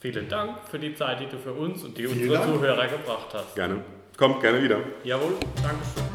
Vielen 0.00 0.28
Dank 0.28 0.58
für 0.70 0.78
die 0.78 0.94
Zeit, 0.94 1.20
die 1.20 1.26
du 1.26 1.38
für 1.38 1.52
uns 1.52 1.82
und 1.82 1.96
die 1.96 2.06
Vielen 2.06 2.22
unsere 2.22 2.34
Dank. 2.34 2.52
Zuhörer 2.52 2.88
gebracht 2.88 3.28
hast. 3.32 3.54
Gerne. 3.54 3.84
Kommt 4.16 4.40
gerne 4.40 4.62
wieder. 4.62 4.80
Jawohl, 5.02 5.34
Dankeschön. 5.62 6.13